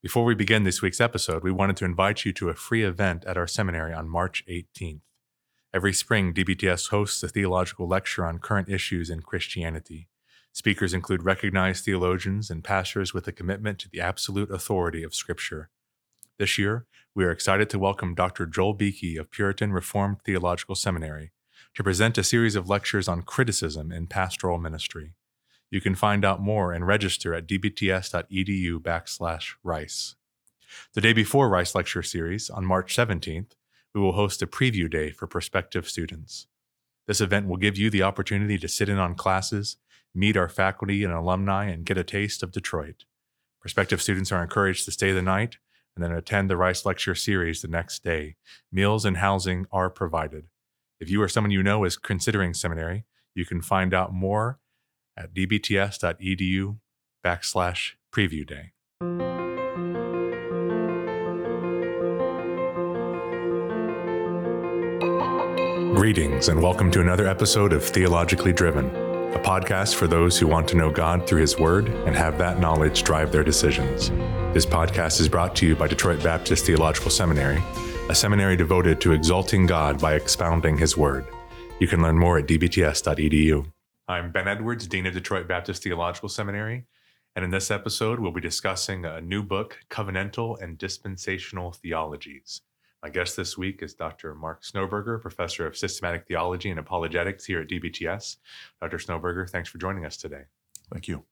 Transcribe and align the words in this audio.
Before 0.00 0.24
we 0.24 0.36
begin 0.36 0.62
this 0.62 0.80
week's 0.80 1.00
episode, 1.00 1.42
we 1.42 1.50
wanted 1.50 1.76
to 1.78 1.84
invite 1.84 2.24
you 2.24 2.32
to 2.34 2.50
a 2.50 2.54
free 2.54 2.84
event 2.84 3.24
at 3.24 3.36
our 3.36 3.48
seminary 3.48 3.92
on 3.92 4.08
March 4.08 4.44
18th. 4.48 5.00
Every 5.74 5.92
spring, 5.92 6.32
DBTS 6.32 6.90
hosts 6.90 7.20
a 7.24 7.28
theological 7.28 7.88
lecture 7.88 8.24
on 8.24 8.38
current 8.38 8.68
issues 8.68 9.10
in 9.10 9.22
Christianity. 9.22 10.06
Speakers 10.52 10.94
include 10.94 11.24
recognized 11.24 11.84
theologians 11.84 12.48
and 12.48 12.62
pastors 12.62 13.12
with 13.12 13.26
a 13.26 13.32
commitment 13.32 13.80
to 13.80 13.88
the 13.88 14.00
absolute 14.00 14.52
authority 14.52 15.02
of 15.02 15.16
Scripture. 15.16 15.68
This 16.38 16.58
year, 16.58 16.86
we 17.12 17.24
are 17.24 17.32
excited 17.32 17.68
to 17.70 17.78
welcome 17.80 18.14
Dr. 18.14 18.46
Joel 18.46 18.74
Beeke 18.74 19.18
of 19.18 19.32
Puritan 19.32 19.72
Reformed 19.72 20.18
Theological 20.24 20.76
Seminary 20.76 21.32
to 21.74 21.82
present 21.82 22.16
a 22.16 22.22
series 22.22 22.54
of 22.54 22.68
lectures 22.68 23.08
on 23.08 23.22
criticism 23.22 23.90
in 23.90 24.06
pastoral 24.06 24.58
ministry. 24.58 25.14
You 25.70 25.80
can 25.80 25.94
find 25.94 26.24
out 26.24 26.40
more 26.40 26.72
and 26.72 26.86
register 26.86 27.34
at 27.34 27.46
dbts.edu 27.46 28.78
backslash 28.78 29.54
rice. 29.62 30.14
The 30.94 31.00
day 31.00 31.12
before 31.12 31.48
Rice 31.48 31.74
Lecture 31.74 32.02
Series, 32.02 32.50
on 32.50 32.64
March 32.64 32.94
17th, 32.96 33.52
we 33.94 34.00
will 34.00 34.12
host 34.12 34.42
a 34.42 34.46
preview 34.46 34.90
day 34.90 35.10
for 35.10 35.26
prospective 35.26 35.88
students. 35.88 36.46
This 37.06 37.20
event 37.20 37.48
will 37.48 37.56
give 37.56 37.76
you 37.76 37.90
the 37.90 38.02
opportunity 38.02 38.58
to 38.58 38.68
sit 38.68 38.88
in 38.88 38.98
on 38.98 39.14
classes, 39.14 39.76
meet 40.14 40.36
our 40.36 40.48
faculty 40.48 41.04
and 41.04 41.12
alumni, 41.12 41.66
and 41.66 41.86
get 41.86 41.98
a 41.98 42.04
taste 42.04 42.42
of 42.42 42.52
Detroit. 42.52 43.04
Prospective 43.60 44.00
students 44.00 44.30
are 44.30 44.42
encouraged 44.42 44.84
to 44.84 44.90
stay 44.90 45.12
the 45.12 45.22
night 45.22 45.56
and 45.96 46.04
then 46.04 46.12
attend 46.12 46.48
the 46.48 46.56
Rice 46.56 46.86
Lecture 46.86 47.14
Series 47.14 47.60
the 47.60 47.68
next 47.68 48.04
day. 48.04 48.36
Meals 48.70 49.04
and 49.04 49.16
housing 49.16 49.66
are 49.72 49.90
provided. 49.90 50.46
If 51.00 51.10
you 51.10 51.20
or 51.22 51.28
someone 51.28 51.50
you 51.50 51.62
know 51.62 51.84
is 51.84 51.96
considering 51.96 52.54
seminary, 52.54 53.04
you 53.34 53.44
can 53.44 53.60
find 53.60 53.92
out 53.92 54.12
more 54.12 54.58
at 55.18 55.34
dbts.edu 55.34 56.78
backslash 57.24 57.94
preview 58.14 58.46
day. 58.46 58.72
Greetings 65.94 66.48
and 66.48 66.62
welcome 66.62 66.92
to 66.92 67.00
another 67.00 67.26
episode 67.26 67.72
of 67.72 67.82
Theologically 67.82 68.52
Driven, 68.52 68.86
a 69.34 69.38
podcast 69.40 69.96
for 69.96 70.06
those 70.06 70.38
who 70.38 70.46
want 70.46 70.68
to 70.68 70.76
know 70.76 70.90
God 70.92 71.26
through 71.26 71.40
His 71.40 71.58
Word 71.58 71.88
and 71.88 72.14
have 72.14 72.38
that 72.38 72.60
knowledge 72.60 73.02
drive 73.02 73.32
their 73.32 73.42
decisions. 73.42 74.10
This 74.54 74.64
podcast 74.64 75.20
is 75.20 75.28
brought 75.28 75.56
to 75.56 75.66
you 75.66 75.74
by 75.74 75.88
Detroit 75.88 76.22
Baptist 76.22 76.64
Theological 76.64 77.10
Seminary, 77.10 77.60
a 78.08 78.14
seminary 78.14 78.56
devoted 78.56 79.00
to 79.00 79.12
exalting 79.12 79.66
God 79.66 80.00
by 80.00 80.14
expounding 80.14 80.78
His 80.78 80.96
Word. 80.96 81.26
You 81.80 81.88
can 81.88 82.00
learn 82.00 82.16
more 82.16 82.38
at 82.38 82.46
dbts.edu. 82.46 83.66
I'm 84.10 84.32
Ben 84.32 84.48
Edwards, 84.48 84.86
Dean 84.86 85.04
of 85.04 85.12
Detroit 85.12 85.46
Baptist 85.46 85.82
Theological 85.82 86.30
Seminary, 86.30 86.86
and 87.36 87.44
in 87.44 87.50
this 87.50 87.70
episode, 87.70 88.18
we'll 88.18 88.32
be 88.32 88.40
discussing 88.40 89.04
a 89.04 89.20
new 89.20 89.42
book, 89.42 89.78
Covenantal 89.90 90.58
and 90.62 90.78
Dispensational 90.78 91.72
Theologies. 91.72 92.62
My 93.02 93.10
guest 93.10 93.36
this 93.36 93.58
week 93.58 93.82
is 93.82 93.92
Dr. 93.92 94.34
Mark 94.34 94.62
Snoeberger, 94.62 95.20
Professor 95.20 95.66
of 95.66 95.76
Systematic 95.76 96.26
Theology 96.26 96.70
and 96.70 96.80
Apologetics 96.80 97.44
here 97.44 97.60
at 97.60 97.68
DBTS. 97.68 98.38
Dr. 98.80 98.96
Snoeberger, 98.96 99.46
thanks 99.50 99.68
for 99.68 99.76
joining 99.76 100.06
us 100.06 100.16
today. 100.16 100.44
Thank 100.90 101.06
you. 101.06 101.24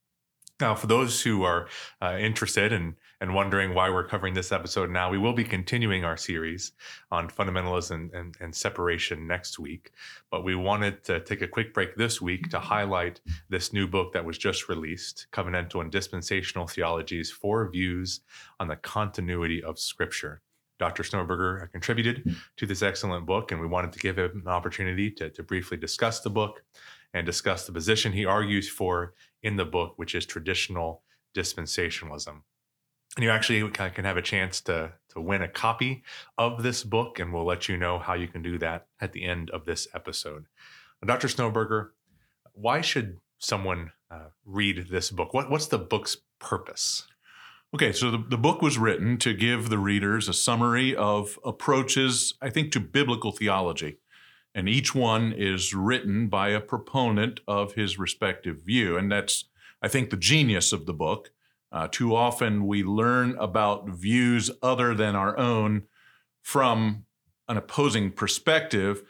Now, 0.59 0.75
for 0.75 0.87
those 0.87 1.21
who 1.21 1.43
are 1.43 1.69
uh, 2.01 2.17
interested 2.19 2.73
and, 2.73 2.95
and 3.21 3.35
wondering 3.35 3.75
why 3.75 3.91
we're 3.91 4.09
covering 4.09 4.33
this 4.33 4.53
episode 4.53 4.89
now, 4.89 5.11
we 5.11 5.19
will 5.19 5.35
be 5.35 5.45
continuing 5.45 6.03
our 6.03 6.17
series 6.17 6.73
on 7.11 7.29
fundamentalism 7.29 8.15
and, 8.15 8.35
and, 8.41 8.55
separation 8.55 9.27
next 9.27 9.59
week. 9.59 9.91
But 10.31 10.45
we 10.45 10.55
wanted 10.55 11.05
to 11.05 11.21
take 11.21 11.43
a 11.43 11.49
quick 11.49 11.75
break 11.75 11.97
this 11.97 12.23
week 12.23 12.49
to 12.51 12.59
highlight 12.59 13.21
this 13.51 13.75
new 13.75 13.87
book 13.87 14.15
that 14.15 14.25
was 14.25 14.39
just 14.39 14.71
released 14.71 15.27
Covenantal 15.31 15.83
and 15.83 15.93
Dispensational 15.93 16.67
Theologies 16.67 17.31
Four 17.31 17.71
Views 17.71 18.21
on 18.59 18.69
the 18.69 18.77
Continuity 18.77 19.63
of 19.63 19.79
Scripture. 19.79 20.41
Dr. 20.79 21.03
Snoeberger 21.03 21.71
contributed 21.73 22.35
to 22.57 22.67
this 22.67 22.83
excellent 22.83 23.27
book, 23.27 23.53
and 23.53 23.61
we 23.61 23.67
wanted 23.67 23.93
to 23.93 23.99
give 23.99 24.19
him 24.19 24.43
an 24.45 24.49
opportunity 24.49 25.11
to, 25.11 25.29
to 25.31 25.43
briefly 25.43 25.77
discuss 25.77 26.21
the 26.21 26.31
book 26.31 26.63
and 27.15 27.27
discuss 27.27 27.67
the 27.67 27.73
position 27.73 28.13
he 28.13 28.25
argues 28.25 28.69
for 28.69 29.15
in 29.43 29.57
the 29.57 29.65
book, 29.65 29.95
which 29.97 30.15
is 30.15 30.27
traditional 30.27 31.03
dispensationalism. 31.35 32.43
And 33.17 33.25
you 33.25 33.31
actually 33.31 33.69
can 33.71 34.05
have 34.05 34.17
a 34.17 34.23
chance 34.23 34.61
to, 34.63 34.93
to 35.11 35.21
win 35.21 35.41
a 35.41 35.49
copy 35.49 36.03
of 36.37 36.63
this 36.63 36.85
book, 36.85 37.19
and 37.19 37.33
we'll 37.33 37.47
let 37.47 37.69
you 37.69 37.77
know 37.77 37.99
how 37.99 38.15
you 38.15 38.29
can 38.29 38.43
do 38.43 38.59
that 38.59 38.87
at 39.01 39.13
the 39.13 39.25
end 39.25 39.51
of 39.51 39.65
this 39.65 39.89
episode. 39.95 40.47
Now, 41.03 41.15
Dr. 41.15 41.29
Snoeberger, 41.29 41.91
why 42.53 42.83
should 42.83 43.19
someone 43.39 43.93
uh, 44.11 44.29
read 44.45 44.89
this 44.91 45.11
book? 45.11 45.33
What, 45.33 45.51
what's 45.51 45.67
the 45.67 45.79
book's 45.79 46.19
purpose? 46.39 47.07
Okay, 47.75 47.93
so 47.93 48.11
the, 48.11 48.19
the 48.19 48.39
book 48.39 48.63
was 48.63 48.79
written 48.79 49.19
to 49.19 49.35
give 49.35 49.69
the 49.69 49.79
readers 49.79 50.29
a 50.29 50.33
summary 50.33 50.95
of 50.95 51.39
approaches, 51.45 52.35
I 52.41 52.51
think, 52.51 52.73
to 52.73 52.81
biblical 52.81 53.33
theology. 53.33 53.99
And 54.57 54.71
each 54.71 54.95
one 54.95 55.35
is 55.37 55.75
written 55.75 56.29
by 56.29 56.49
a 56.49 56.63
proponent 56.63 57.41
of 57.47 57.75
his 57.75 57.99
respective 57.99 58.63
view. 58.63 58.97
And 58.97 59.13
that's, 59.13 59.45
I 59.83 59.89
think, 59.89 60.09
the 60.09 60.17
genius 60.17 60.73
of 60.73 60.87
the 60.87 60.95
book. 60.95 61.31
Uh, 61.71 61.89
too 61.91 62.17
often 62.17 62.67
we 62.67 62.83
learn 62.83 63.37
about 63.39 63.87
views 63.91 64.51
other 64.63 64.95
than 64.95 65.15
our 65.15 65.37
own 65.37 65.83
from 66.41 67.05
an 67.49 67.59
opposing 67.59 68.11
perspective, 68.11 69.03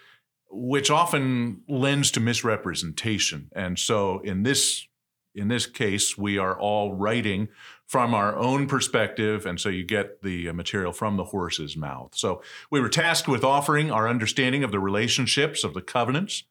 which 0.50 0.90
often 0.90 1.62
lends 1.68 2.10
to 2.10 2.20
misrepresentation. 2.20 3.48
And 3.54 3.78
so 3.78 4.18
in 4.20 4.42
this 4.42 4.88
in 5.36 5.48
this 5.48 5.66
case, 5.66 6.16
we 6.16 6.38
are 6.38 6.58
all 6.58 6.94
writing 6.94 7.48
from 7.86 8.14
our 8.14 8.36
own 8.36 8.66
perspective, 8.66 9.46
and 9.46 9.60
so 9.60 9.68
you 9.68 9.84
get 9.84 10.22
the 10.22 10.48
uh, 10.48 10.52
material 10.52 10.92
from 10.92 11.16
the 11.16 11.24
horse's 11.24 11.76
mouth. 11.76 12.14
So 12.14 12.42
we 12.70 12.80
were 12.80 12.88
tasked 12.88 13.28
with 13.28 13.44
offering 13.44 13.90
our 13.90 14.08
understanding 14.08 14.64
of 14.64 14.72
the 14.72 14.80
relationships 14.80 15.62
of 15.62 15.72
the 15.72 15.82
covenants, 15.82 16.44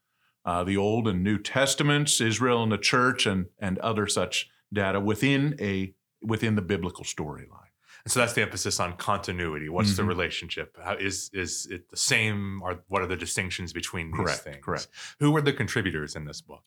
uh, 0.46 0.64
the 0.64 0.78
Old 0.78 1.08
and 1.08 1.24
New 1.24 1.38
Testaments, 1.38 2.22
Israel 2.22 2.64
and 2.64 2.72
the 2.72 2.78
church, 2.78 3.26
and, 3.26 3.48
and 3.60 3.78
other 3.80 4.08
such 4.08 4.50
data 4.72 5.00
within 5.00 5.56
a 5.60 5.94
within 6.22 6.56
the 6.56 6.62
biblical 6.62 7.04
storyline. 7.04 7.66
And 8.06 8.12
so 8.12 8.20
that's 8.20 8.34
the 8.34 8.44
emphasis 8.44 8.80
on 8.80 8.94
continuity. 8.98 9.68
What's 9.68 9.90
mm-hmm. 9.90 9.98
the 9.98 10.04
relationship? 10.06 10.78
How, 10.82 10.96
is 10.96 11.32
is 11.34 11.68
it 11.70 11.90
the 11.90 11.98
same? 11.98 12.62
Or 12.62 12.84
what 12.88 13.02
are 13.02 13.08
the 13.08 13.16
distinctions 13.16 13.74
between 13.74 14.12
these 14.12 14.22
correct, 14.22 14.42
things? 14.42 14.58
Correct. 14.64 14.88
Who 15.20 15.32
were 15.32 15.42
the 15.42 15.54
contributors 15.54 16.16
in 16.16 16.26
this 16.26 16.40
book? 16.40 16.64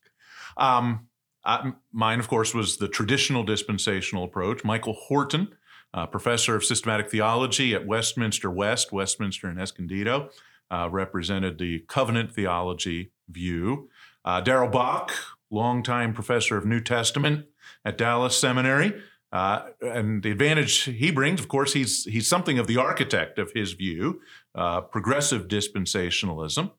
Um, 0.56 1.06
uh, 1.44 1.70
mine, 1.92 2.20
of 2.20 2.28
course, 2.28 2.54
was 2.54 2.76
the 2.76 2.88
traditional 2.88 3.44
dispensational 3.44 4.24
approach. 4.24 4.64
Michael 4.64 4.94
Horton, 4.94 5.48
uh, 5.94 6.06
professor 6.06 6.54
of 6.54 6.64
systematic 6.64 7.10
theology 7.10 7.74
at 7.74 7.86
Westminster 7.86 8.50
West, 8.50 8.92
Westminster 8.92 9.48
and 9.48 9.60
Escondido, 9.60 10.30
uh, 10.70 10.88
represented 10.90 11.58
the 11.58 11.80
covenant 11.88 12.32
theology 12.32 13.12
view. 13.28 13.88
Uh, 14.24 14.40
Darrell 14.40 14.68
Bock, 14.68 15.12
longtime 15.50 16.12
professor 16.12 16.56
of 16.56 16.66
New 16.66 16.80
Testament 16.80 17.46
at 17.84 17.96
Dallas 17.96 18.36
Seminary. 18.36 19.00
Uh, 19.30 19.68
and 19.82 20.22
the 20.22 20.30
advantage 20.30 20.82
he 20.84 21.10
brings, 21.10 21.38
of 21.38 21.48
course, 21.48 21.74
he's 21.74 22.04
he's 22.04 22.26
something 22.26 22.58
of 22.58 22.66
the 22.66 22.78
architect 22.78 23.38
of 23.38 23.52
his 23.54 23.72
view, 23.72 24.20
uh, 24.54 24.80
progressive 24.80 25.48
dispensationalism. 25.48 26.70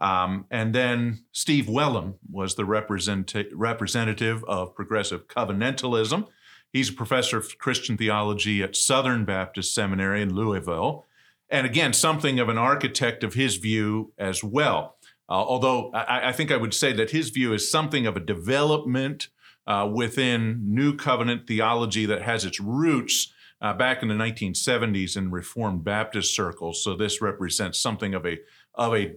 Um, 0.00 0.46
and 0.50 0.74
then 0.74 1.24
Steve 1.32 1.66
Wellum 1.66 2.14
was 2.30 2.54
the 2.54 2.64
represent- 2.64 3.34
representative 3.52 4.42
of 4.44 4.74
progressive 4.74 5.28
covenantalism. 5.28 6.26
He's 6.72 6.88
a 6.88 6.94
professor 6.94 7.36
of 7.36 7.58
Christian 7.58 7.96
theology 7.96 8.62
at 8.62 8.76
Southern 8.76 9.24
Baptist 9.24 9.74
Seminary 9.74 10.22
in 10.22 10.34
Louisville. 10.34 11.04
And 11.50 11.66
again, 11.66 11.92
something 11.92 12.38
of 12.38 12.48
an 12.48 12.58
architect 12.58 13.24
of 13.24 13.34
his 13.34 13.56
view 13.56 14.12
as 14.16 14.42
well. 14.42 14.96
Uh, 15.28 15.34
although 15.34 15.90
I, 15.92 16.28
I, 16.28 16.32
think 16.32 16.50
I 16.50 16.56
would 16.56 16.74
say 16.74 16.92
that 16.92 17.10
his 17.10 17.30
view 17.30 17.52
is 17.52 17.70
something 17.70 18.06
of 18.06 18.16
a 18.16 18.20
development 18.20 19.28
uh, 19.66 19.88
within 19.92 20.60
New 20.64 20.96
Covenant 20.96 21.46
theology 21.46 22.06
that 22.06 22.22
has 22.22 22.44
its 22.44 22.58
roots 22.58 23.32
uh, 23.60 23.74
back 23.74 24.02
in 24.02 24.08
the 24.08 24.14
1970s 24.14 25.16
in 25.16 25.30
Reformed 25.30 25.84
Baptist 25.84 26.34
circles. 26.34 26.82
So 26.82 26.94
this 26.94 27.20
represents 27.20 27.78
something 27.78 28.14
of 28.14 28.26
a 28.26 28.38
of 28.74 28.94
a 28.94 29.16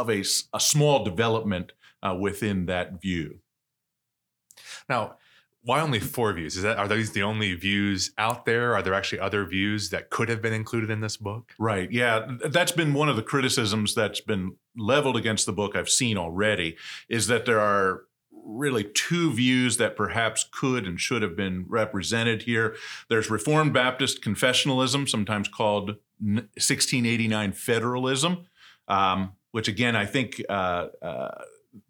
of 0.00 0.10
a, 0.10 0.24
a 0.54 0.60
small 0.60 1.04
development 1.04 1.72
uh, 2.02 2.14
within 2.18 2.66
that 2.66 3.00
view. 3.00 3.40
Now, 4.88 5.16
why 5.66 5.80
only 5.80 5.98
four 5.98 6.32
views? 6.32 6.56
Is 6.56 6.62
that 6.62 6.78
are 6.78 6.86
these 6.86 7.10
the 7.10 7.24
only 7.24 7.52
views 7.54 8.12
out 8.18 8.44
there? 8.44 8.76
Are 8.76 8.82
there 8.82 8.94
actually 8.94 9.18
other 9.18 9.44
views 9.44 9.90
that 9.90 10.10
could 10.10 10.28
have 10.28 10.40
been 10.40 10.52
included 10.52 10.90
in 10.90 11.00
this 11.00 11.16
book? 11.16 11.54
Right. 11.58 11.90
Yeah, 11.90 12.36
that's 12.48 12.70
been 12.70 12.94
one 12.94 13.08
of 13.08 13.16
the 13.16 13.22
criticisms 13.22 13.92
that's 13.92 14.20
been 14.20 14.54
leveled 14.76 15.16
against 15.16 15.44
the 15.44 15.52
book 15.52 15.74
I've 15.74 15.90
seen 15.90 16.16
already 16.16 16.76
is 17.08 17.26
that 17.26 17.46
there 17.46 17.58
are 17.58 18.04
really 18.46 18.84
two 18.84 19.32
views 19.32 19.76
that 19.78 19.96
perhaps 19.96 20.48
could 20.52 20.86
and 20.86 21.00
should 21.00 21.22
have 21.22 21.36
been 21.36 21.64
represented 21.66 22.42
here. 22.42 22.76
There's 23.08 23.28
Reformed 23.28 23.72
Baptist 23.72 24.22
confessionalism, 24.22 25.08
sometimes 25.08 25.48
called 25.48 25.96
1689 26.20 27.52
federalism. 27.52 28.46
Um, 28.86 29.32
which 29.56 29.68
again, 29.68 29.96
I 29.96 30.04
think 30.04 30.42
uh, 30.50 30.88
uh, 31.00 31.44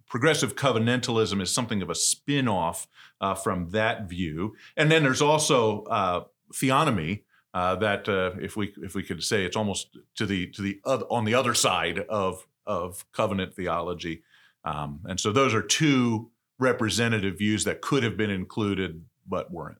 progressive 0.06 0.54
covenantalism 0.54 1.42
is 1.42 1.52
something 1.52 1.82
of 1.82 1.90
a 1.90 1.96
spin 1.96 2.46
off 2.46 2.86
uh, 3.20 3.34
from 3.34 3.70
that 3.70 4.08
view. 4.08 4.54
And 4.76 4.88
then 4.88 5.02
there's 5.02 5.20
also 5.20 5.82
uh, 5.86 6.24
theonomy 6.54 7.22
uh, 7.54 7.74
that 7.74 8.08
uh, 8.08 8.38
if 8.40 8.56
we 8.56 8.72
if 8.76 8.94
we 8.94 9.02
could 9.02 9.20
say 9.20 9.44
it's 9.44 9.56
almost 9.56 9.98
to 10.14 10.26
the 10.26 10.46
to 10.52 10.62
the 10.62 10.78
other, 10.84 11.06
on 11.10 11.24
the 11.24 11.34
other 11.34 11.54
side 11.54 11.98
of 12.08 12.46
of 12.68 13.04
covenant 13.10 13.52
theology, 13.52 14.22
um, 14.62 15.00
and 15.06 15.18
so 15.18 15.32
those 15.32 15.52
are 15.52 15.62
two 15.62 16.30
representative 16.60 17.36
views 17.36 17.64
that 17.64 17.80
could 17.80 18.04
have 18.04 18.16
been 18.16 18.30
included 18.30 19.02
but 19.26 19.50
weren't. 19.50 19.78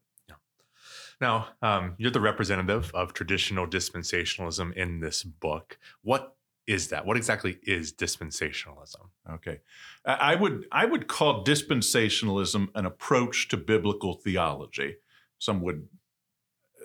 Now, 1.21 1.49
um, 1.63 1.95
you're 1.99 2.11
the 2.11 2.21
representative 2.21 2.91
of 2.95 3.15
traditional 3.15 3.67
dispensationalism 3.67 4.75
in 4.75 5.01
this 5.01 5.23
book. 5.23 5.79
What 6.03 6.36
is 6.67 6.89
that? 6.89 7.07
What 7.07 7.17
exactly 7.17 7.59
is 7.63 7.93
dispensationalism? 7.93 9.09
Okay, 9.31 9.61
I 10.05 10.35
would 10.35 10.67
I 10.73 10.85
would 10.85 11.07
call 11.07 11.45
dispensationalism 11.45 12.69
an 12.75 12.87
approach 12.87 13.49
to 13.49 13.57
biblical 13.57 14.15
theology. 14.15 14.97
Some 15.39 15.63
would 15.63 15.89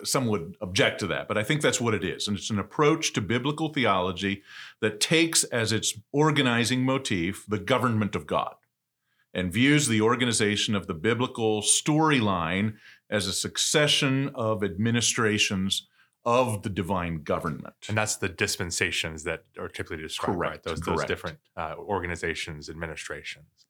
some 0.04 0.28
would 0.28 0.56
object 0.62 1.00
to 1.00 1.07
that, 1.07 1.28
but 1.28 1.38
I 1.38 1.44
think 1.44 1.62
that's 1.62 1.81
what 1.81 1.94
it 1.94 2.04
is. 2.04 2.28
And 2.28 2.38
it's 2.38 2.50
an 2.50 2.60
approach 2.60 3.13
to 3.13 3.22
biblical 3.22 3.69
theology 3.69 4.44
that 4.81 5.00
takes 5.00 5.44
as 5.45 5.72
its 5.72 5.98
organizing 6.12 6.83
motif 6.83 7.45
the 7.48 7.60
government 7.60 8.16
of 8.16 8.28
God 8.28 8.56
and 9.33 9.54
views 9.54 9.88
the 9.88 10.01
organization 10.01 10.75
of 10.75 10.88
the 10.88 10.94
biblical 10.94 11.62
storyline 11.62 12.75
as 13.10 13.28
a 13.28 13.33
succession 13.33 14.30
of 14.36 14.63
administrations 14.63 15.88
of 16.23 16.62
the 16.62 16.69
divine 16.69 17.23
government. 17.23 17.73
And 17.88 17.97
that's 17.97 18.18
the 18.18 18.29
dispensations 18.29 19.23
that 19.23 19.44
are 19.59 19.68
typically 19.68 20.03
described, 20.03 20.38
Correct, 20.38 20.51
right? 20.51 20.63
Those, 20.63 20.79
correct. 20.81 21.00
those 21.00 21.07
different 21.07 21.39
uh, 21.57 21.75
organizations, 21.77 22.69
administrations. 22.69 23.65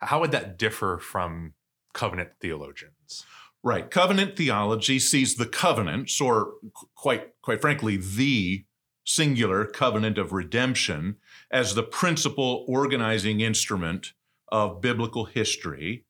How 0.00 0.20
would 0.20 0.32
that 0.32 0.58
differ 0.58 0.98
from 0.98 1.54
covenant 1.92 2.30
theologians? 2.40 3.24
Right. 3.62 3.90
Covenant 3.90 4.36
theology 4.36 4.98
sees 4.98 5.36
the 5.36 5.46
covenants, 5.46 6.20
or 6.20 6.52
qu- 6.74 6.88
quite 6.94 7.40
quite 7.42 7.60
frankly, 7.60 7.98
the 7.98 8.64
singular 9.04 9.64
covenant 9.66 10.16
of 10.16 10.32
redemption, 10.32 11.16
as 11.50 11.74
the 11.74 11.82
principal 11.82 12.64
organizing 12.68 13.40
instrument 13.40 14.12
of 14.48 14.80
biblical 14.80 15.26
history, 15.26 16.04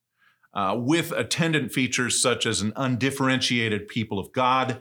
uh, 0.55 0.76
with 0.78 1.12
attendant 1.12 1.72
features 1.72 2.20
such 2.20 2.46
as 2.46 2.61
an 2.61 2.72
undifferentiated 2.76 3.88
people 3.88 4.19
of 4.19 4.32
God, 4.32 4.81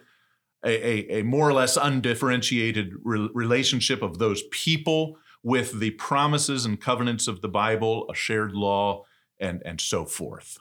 a, 0.66 0.70
a, 0.70 1.20
a 1.20 1.24
more 1.24 1.48
or 1.48 1.54
less 1.54 1.78
undifferentiated 1.78 2.94
re- 3.04 3.30
relationship 3.34 4.02
of 4.02 4.20
those 4.20 4.44
people 4.52 5.18
with 5.44 5.80
the 5.80 5.92
promises 5.92 6.66
and 6.66 6.82
covenants 6.82 7.28
of 7.28 7.42
the 7.42 7.48
Bible, 7.48 8.06
a 8.12 8.16
shared 8.16 8.54
law, 8.54 9.06
and, 9.40 9.62
and 9.64 9.80
so 9.80 10.06
forth. 10.06 10.58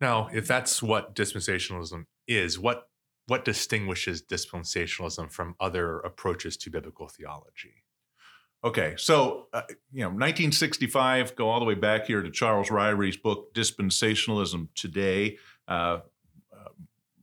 Now, 0.00 0.28
if 0.32 0.46
that's 0.46 0.82
what 0.82 1.14
dispensationalism 1.14 2.04
is, 2.26 2.58
what 2.58 2.84
what 3.26 3.44
distinguishes 3.44 4.22
dispensationalism 4.22 5.30
from 5.30 5.54
other 5.60 6.00
approaches 6.00 6.56
to 6.56 6.70
biblical 6.70 7.08
theology? 7.08 7.84
Okay, 8.64 8.94
so 8.96 9.48
uh, 9.52 9.62
you 9.92 10.00
know, 10.00 10.08
1965, 10.08 11.36
go 11.36 11.48
all 11.48 11.60
the 11.60 11.66
way 11.66 11.74
back 11.74 12.06
here 12.06 12.22
to 12.22 12.30
Charles 12.30 12.70
Ryrie's 12.70 13.16
book 13.16 13.54
"Dispensationalism 13.54 14.68
Today," 14.74 15.36
uh, 15.68 15.70
uh, 15.70 16.00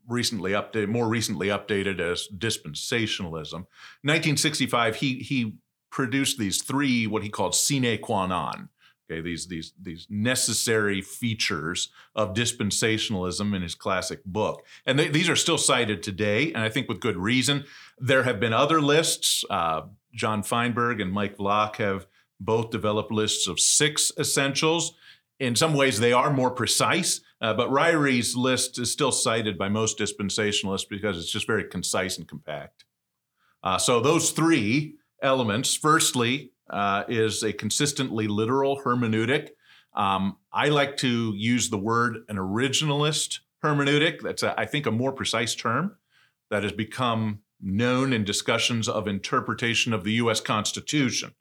recently 0.07 0.51
updated, 0.51 0.87
more 0.87 1.07
recently 1.07 1.47
updated 1.47 1.99
as 1.99 2.27
dispensationalism. 2.35 3.65
1965, 4.03 4.97
he 4.97 5.19
he 5.19 5.57
produced 5.89 6.37
these 6.37 6.61
three 6.61 7.07
what 7.07 7.23
he 7.23 7.29
called 7.29 7.55
sine 7.55 7.97
qua 8.01 8.25
non. 8.27 8.69
Okay, 9.09 9.21
these 9.21 9.47
these 9.47 9.73
these 9.79 10.07
necessary 10.09 11.01
features 11.01 11.89
of 12.15 12.33
dispensationalism 12.33 13.55
in 13.55 13.61
his 13.61 13.75
classic 13.75 14.23
book, 14.25 14.65
and 14.85 14.97
they, 14.97 15.09
these 15.09 15.29
are 15.29 15.35
still 15.35 15.59
cited 15.59 16.01
today, 16.01 16.51
and 16.53 16.63
I 16.63 16.69
think 16.69 16.89
with 16.89 16.99
good 16.99 17.17
reason. 17.17 17.65
There 17.99 18.23
have 18.23 18.39
been 18.39 18.53
other 18.53 18.81
lists. 18.81 19.45
Uh, 19.49 19.83
John 20.13 20.41
Feinberg 20.43 20.99
and 20.99 21.11
Mike 21.11 21.37
Vlach 21.37 21.75
have 21.75 22.07
both 22.39 22.71
developed 22.71 23.11
lists 23.11 23.47
of 23.47 23.59
six 23.59 24.11
essentials. 24.19 24.95
In 25.39 25.55
some 25.55 25.73
ways, 25.73 25.99
they 25.99 26.13
are 26.13 26.31
more 26.31 26.51
precise, 26.51 27.21
uh, 27.41 27.53
but 27.53 27.71
Ryrie's 27.71 28.35
list 28.35 28.79
is 28.79 28.91
still 28.91 29.11
cited 29.11 29.57
by 29.57 29.69
most 29.69 29.97
dispensationalists 29.97 30.89
because 30.89 31.17
it's 31.17 31.31
just 31.31 31.47
very 31.47 31.65
concise 31.65 32.17
and 32.17 32.27
compact. 32.27 32.85
Uh, 33.63 33.77
so, 33.77 33.99
those 33.99 34.31
three 34.31 34.95
elements 35.21 35.75
firstly, 35.75 36.51
uh, 36.69 37.03
is 37.07 37.43
a 37.43 37.53
consistently 37.53 38.27
literal 38.27 38.81
hermeneutic. 38.83 39.49
Um, 39.93 40.37
I 40.51 40.69
like 40.69 40.97
to 40.97 41.33
use 41.35 41.69
the 41.69 41.77
word 41.77 42.25
an 42.27 42.37
originalist 42.37 43.39
hermeneutic. 43.63 44.21
That's, 44.21 44.43
a, 44.43 44.59
I 44.59 44.65
think, 44.65 44.85
a 44.85 44.91
more 44.91 45.11
precise 45.11 45.55
term 45.55 45.95
that 46.49 46.63
has 46.63 46.71
become 46.71 47.39
known 47.61 48.13
in 48.13 48.23
discussions 48.23 48.89
of 48.89 49.07
interpretation 49.07 49.93
of 49.93 50.03
the 50.03 50.13
U.S. 50.13 50.41
Constitution 50.41 51.33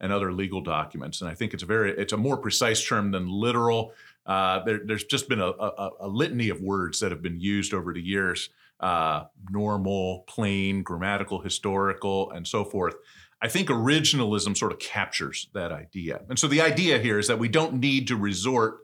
and 0.00 0.12
other 0.12 0.32
legal 0.32 0.60
documents. 0.60 1.20
And 1.20 1.30
I 1.30 1.34
think 1.34 1.54
it's 1.54 1.62
a 1.62 1.66
very 1.66 1.92
it's 1.92 2.12
a 2.12 2.16
more 2.16 2.36
precise 2.36 2.84
term 2.84 3.12
than 3.12 3.28
literal. 3.28 3.92
Uh, 4.24 4.64
there, 4.64 4.80
there's 4.84 5.04
just 5.04 5.28
been 5.28 5.40
a, 5.40 5.48
a, 5.48 5.90
a, 6.00 6.08
litany 6.08 6.48
of 6.48 6.60
words 6.60 7.00
that 7.00 7.10
have 7.10 7.22
been 7.22 7.40
used 7.40 7.74
over 7.74 7.92
the 7.92 8.00
years: 8.00 8.50
uh, 8.80 9.24
normal, 9.50 10.24
plain, 10.28 10.82
grammatical, 10.82 11.40
historical, 11.40 12.30
and 12.30 12.46
so 12.46 12.64
forth. 12.64 12.94
I 13.40 13.48
think 13.48 13.68
originalism 13.68 14.56
sort 14.56 14.72
of 14.72 14.78
captures 14.78 15.48
that 15.52 15.72
idea. 15.72 16.20
And 16.28 16.38
so 16.38 16.46
the 16.46 16.60
idea 16.60 16.98
here 17.00 17.18
is 17.18 17.26
that 17.26 17.40
we 17.40 17.48
don't 17.48 17.80
need 17.80 18.06
to 18.08 18.16
resort 18.16 18.78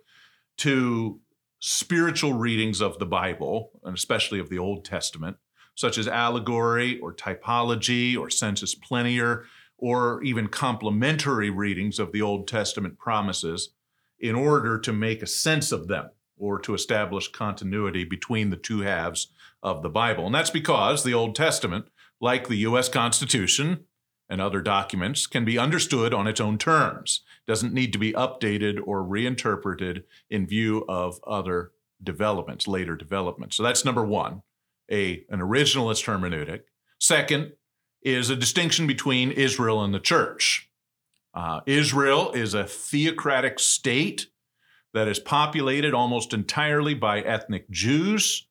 to 0.58 1.20
spiritual 1.61 2.32
readings 2.32 2.81
of 2.81 2.99
the 2.99 3.06
Bible, 3.06 3.70
and 3.85 3.96
especially 3.96 4.40
of 4.40 4.49
the 4.49 4.58
Old 4.58 4.85
Testament, 4.85 5.37
such 5.76 5.96
as 5.96 6.08
allegory 6.08 6.99
or 6.99 7.14
typology 7.14 8.19
or 8.19 8.31
sensus 8.31 8.75
plenior, 8.75 9.44
or 9.76 10.20
even 10.25 10.49
complementary 10.49 11.50
readings 11.50 12.00
of 12.00 12.11
the 12.11 12.23
Old 12.23 12.49
Testament 12.49 12.99
promises 12.99 13.70
in 14.19 14.35
order 14.35 14.79
to 14.79 14.93
make 14.93 15.23
a 15.23 15.26
sense 15.26 15.73
of 15.73 15.88
them 15.88 16.11
or 16.37 16.59
to 16.61 16.75
establish 16.75 17.29
continuity 17.29 18.05
between 18.05 18.50
the 18.50 18.56
two 18.56 18.81
halves 18.81 19.29
of 19.62 19.82
the 19.82 19.88
Bible. 19.88 20.26
And 20.26 20.35
that's 20.35 20.50
because 20.50 21.03
the 21.03 21.15
Old 21.15 21.35
Testament, 21.35 21.87
like 22.20 22.49
the 22.49 22.56
U.S. 22.56 22.88
Constitution 22.88 23.85
and 24.29 24.41
other 24.41 24.61
documents, 24.61 25.26
can 25.26 25.44
be 25.44 25.59
understood 25.59 26.15
on 26.15 26.26
its 26.26 26.41
own 26.41 26.59
terms, 26.59 27.23
doesn't 27.47 27.75
need 27.75 27.93
to 27.93 27.99
be 27.99 28.12
updated 28.12 28.79
or 28.85 29.03
reinterpreted 29.03 30.05
in 30.31 30.47
view 30.47 30.85
of 30.88 31.21
other 31.26 31.73
developments, 32.03 32.69
later 32.69 32.94
developments. 32.94 33.56
So 33.56 33.62
that's 33.62 33.85
number 33.85 34.05
one 34.05 34.43
a, 34.91 35.25
an 35.29 35.41
originalist 35.41 36.05
hermeneutic. 36.05 36.61
Second 36.99 37.52
is 38.02 38.31
a 38.31 38.37
distinction 38.37 38.87
between 38.87 39.31
Israel 39.31 39.83
and 39.83 39.93
the 39.93 40.00
church. 40.00 40.68
Uh, 41.35 41.61
Israel 41.66 42.32
is 42.32 42.54
a 42.54 42.64
theocratic 42.64 43.58
state 43.58 44.28
that 44.94 45.08
is 45.08 45.18
populated 45.18 45.94
almost 45.94 46.32
entirely 46.32 46.94
by 46.94 47.20
ethnic 47.20 47.70
Jews. 47.70 48.47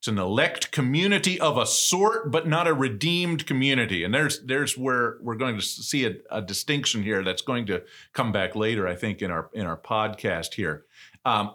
It's 0.00 0.08
an 0.08 0.18
elect 0.18 0.72
community 0.72 1.38
of 1.38 1.56
a 1.56 1.66
sort, 1.66 2.32
but 2.32 2.48
not 2.48 2.66
a 2.66 2.74
redeemed 2.74 3.46
community. 3.46 4.02
And 4.02 4.12
there's 4.12 4.40
there's 4.42 4.76
where 4.76 5.18
we're 5.20 5.36
going 5.36 5.56
to 5.56 5.62
see 5.62 6.06
a, 6.06 6.16
a 6.30 6.42
distinction 6.42 7.02
here 7.02 7.22
that's 7.22 7.42
going 7.42 7.66
to 7.66 7.82
come 8.12 8.32
back 8.32 8.56
later, 8.56 8.88
I 8.88 8.96
think, 8.96 9.22
in 9.22 9.30
our 9.30 9.48
in 9.52 9.64
our 9.64 9.76
podcast 9.76 10.54
here. 10.54 10.86
Um, 11.24 11.54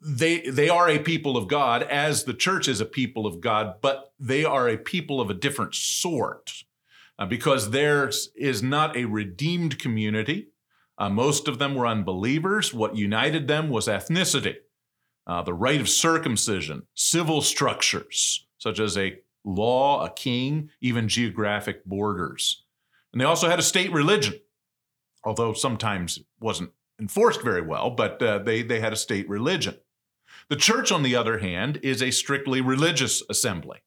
they 0.00 0.40
they 0.42 0.68
are 0.68 0.88
a 0.88 0.98
people 0.98 1.36
of 1.36 1.48
God 1.48 1.82
as 1.82 2.24
the 2.24 2.34
church 2.34 2.68
is 2.68 2.80
a 2.80 2.84
people 2.84 3.26
of 3.26 3.40
God, 3.40 3.76
but 3.80 4.12
they 4.20 4.44
are 4.44 4.68
a 4.68 4.76
people 4.76 5.20
of 5.20 5.30
a 5.30 5.34
different 5.34 5.74
sort 5.74 6.64
uh, 7.18 7.26
because 7.26 7.70
there 7.70 8.10
is 8.36 8.62
not 8.62 8.96
a 8.96 9.04
redeemed 9.04 9.78
community. 9.78 10.48
Uh, 10.96 11.08
most 11.08 11.48
of 11.48 11.58
them 11.58 11.74
were 11.74 11.86
unbelievers. 11.86 12.72
What 12.74 12.96
united 12.96 13.48
them 13.48 13.68
was 13.68 13.86
ethnicity, 13.86 14.56
uh, 15.26 15.42
the 15.42 15.54
rite 15.54 15.80
of 15.80 15.88
circumcision, 15.88 16.82
civil 16.94 17.42
structures 17.42 18.46
such 18.58 18.80
as 18.80 18.98
a 18.98 19.18
law, 19.44 20.04
a 20.04 20.10
king, 20.10 20.70
even 20.80 21.08
geographic 21.08 21.84
borders, 21.84 22.64
and 23.12 23.20
they 23.20 23.24
also 23.24 23.48
had 23.48 23.58
a 23.58 23.62
state 23.62 23.92
religion, 23.92 24.34
although 25.24 25.52
sometimes 25.52 26.18
it 26.18 26.26
wasn't 26.40 26.70
enforced 27.00 27.42
very 27.42 27.62
well, 27.62 27.90
but 27.90 28.22
uh, 28.22 28.38
they, 28.38 28.62
they 28.62 28.80
had 28.80 28.92
a 28.92 28.96
state 28.96 29.28
religion. 29.28 29.76
The 30.48 30.56
church, 30.56 30.92
on 30.92 31.02
the 31.02 31.16
other 31.16 31.38
hand, 31.38 31.78
is 31.82 32.02
a 32.02 32.10
strictly 32.10 32.60
religious 32.60 33.22
assembly 33.30 33.78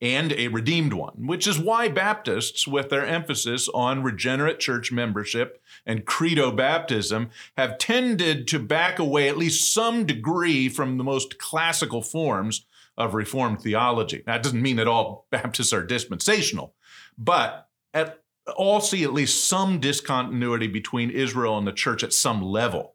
and 0.00 0.32
a 0.32 0.48
redeemed 0.48 0.92
one, 0.92 1.26
which 1.26 1.46
is 1.46 1.58
why 1.58 1.88
Baptists, 1.88 2.66
with 2.66 2.90
their 2.90 3.06
emphasis 3.06 3.68
on 3.72 4.02
regenerate 4.02 4.60
church 4.60 4.92
membership 4.92 5.62
and 5.86 6.04
credo 6.04 6.50
baptism, 6.50 7.30
have 7.56 7.78
tended 7.78 8.46
to 8.48 8.58
back 8.58 8.98
away 8.98 9.28
at 9.28 9.38
least 9.38 9.72
some 9.72 10.04
degree 10.04 10.68
from 10.68 10.98
the 10.98 11.04
most 11.04 11.38
classical 11.38 12.02
forms 12.02 12.66
of 12.98 13.14
Reformed 13.14 13.60
theology. 13.60 14.22
That 14.26 14.42
doesn't 14.42 14.62
mean 14.62 14.76
that 14.76 14.88
all 14.88 15.26
Baptists 15.30 15.72
are 15.72 15.84
dispensational, 15.84 16.74
but 17.16 17.68
at 17.94 18.22
all 18.56 18.80
see 18.80 19.02
at 19.02 19.12
least 19.12 19.48
some 19.48 19.80
discontinuity 19.80 20.68
between 20.68 21.10
Israel 21.10 21.58
and 21.58 21.66
the 21.66 21.72
church 21.72 22.04
at 22.04 22.12
some 22.12 22.42
level. 22.42 22.94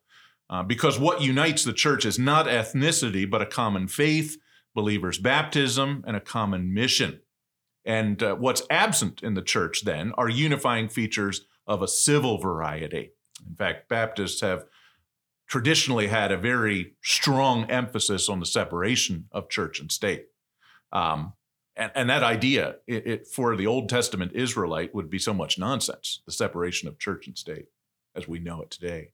Uh, 0.49 0.63
because 0.63 0.99
what 0.99 1.21
unites 1.21 1.63
the 1.63 1.73
church 1.73 2.05
is 2.05 2.19
not 2.19 2.45
ethnicity, 2.45 3.29
but 3.29 3.41
a 3.41 3.45
common 3.45 3.87
faith, 3.87 4.37
believers' 4.73 5.17
baptism 5.17 6.03
and 6.07 6.15
a 6.15 6.21
common 6.21 6.73
mission. 6.73 7.21
And 7.83 8.21
uh, 8.21 8.35
what's 8.35 8.63
absent 8.69 9.23
in 9.23 9.33
the 9.33 9.41
church 9.41 9.83
then 9.83 10.11
are 10.13 10.29
unifying 10.29 10.87
features 10.87 11.45
of 11.65 11.81
a 11.81 11.87
civil 11.87 12.37
variety. 12.37 13.11
In 13.47 13.55
fact, 13.55 13.89
Baptists 13.89 14.41
have 14.41 14.65
traditionally 15.47 16.07
had 16.07 16.31
a 16.31 16.37
very 16.37 16.93
strong 17.03 17.69
emphasis 17.69 18.29
on 18.29 18.39
the 18.39 18.45
separation 18.45 19.25
of 19.31 19.49
church 19.49 19.79
and 19.79 19.91
state. 19.91 20.27
Um, 20.93 21.33
and, 21.75 21.91
and, 21.95 22.09
that 22.09 22.23
idea 22.23 22.75
it, 22.85 23.07
it, 23.07 23.27
for 23.27 23.55
the 23.55 23.67
Old 23.67 23.89
Testament 23.89 24.33
Israelite 24.33 24.93
would 24.93 25.09
be 25.09 25.19
so 25.19 25.33
much 25.33 25.57
nonsense, 25.57 26.21
the 26.25 26.31
separation 26.31 26.87
of 26.87 26.99
church 26.99 27.27
and 27.27 27.37
state 27.37 27.65
as 28.15 28.27
we 28.27 28.39
know 28.39 28.61
it 28.61 28.69
today. 28.69 29.11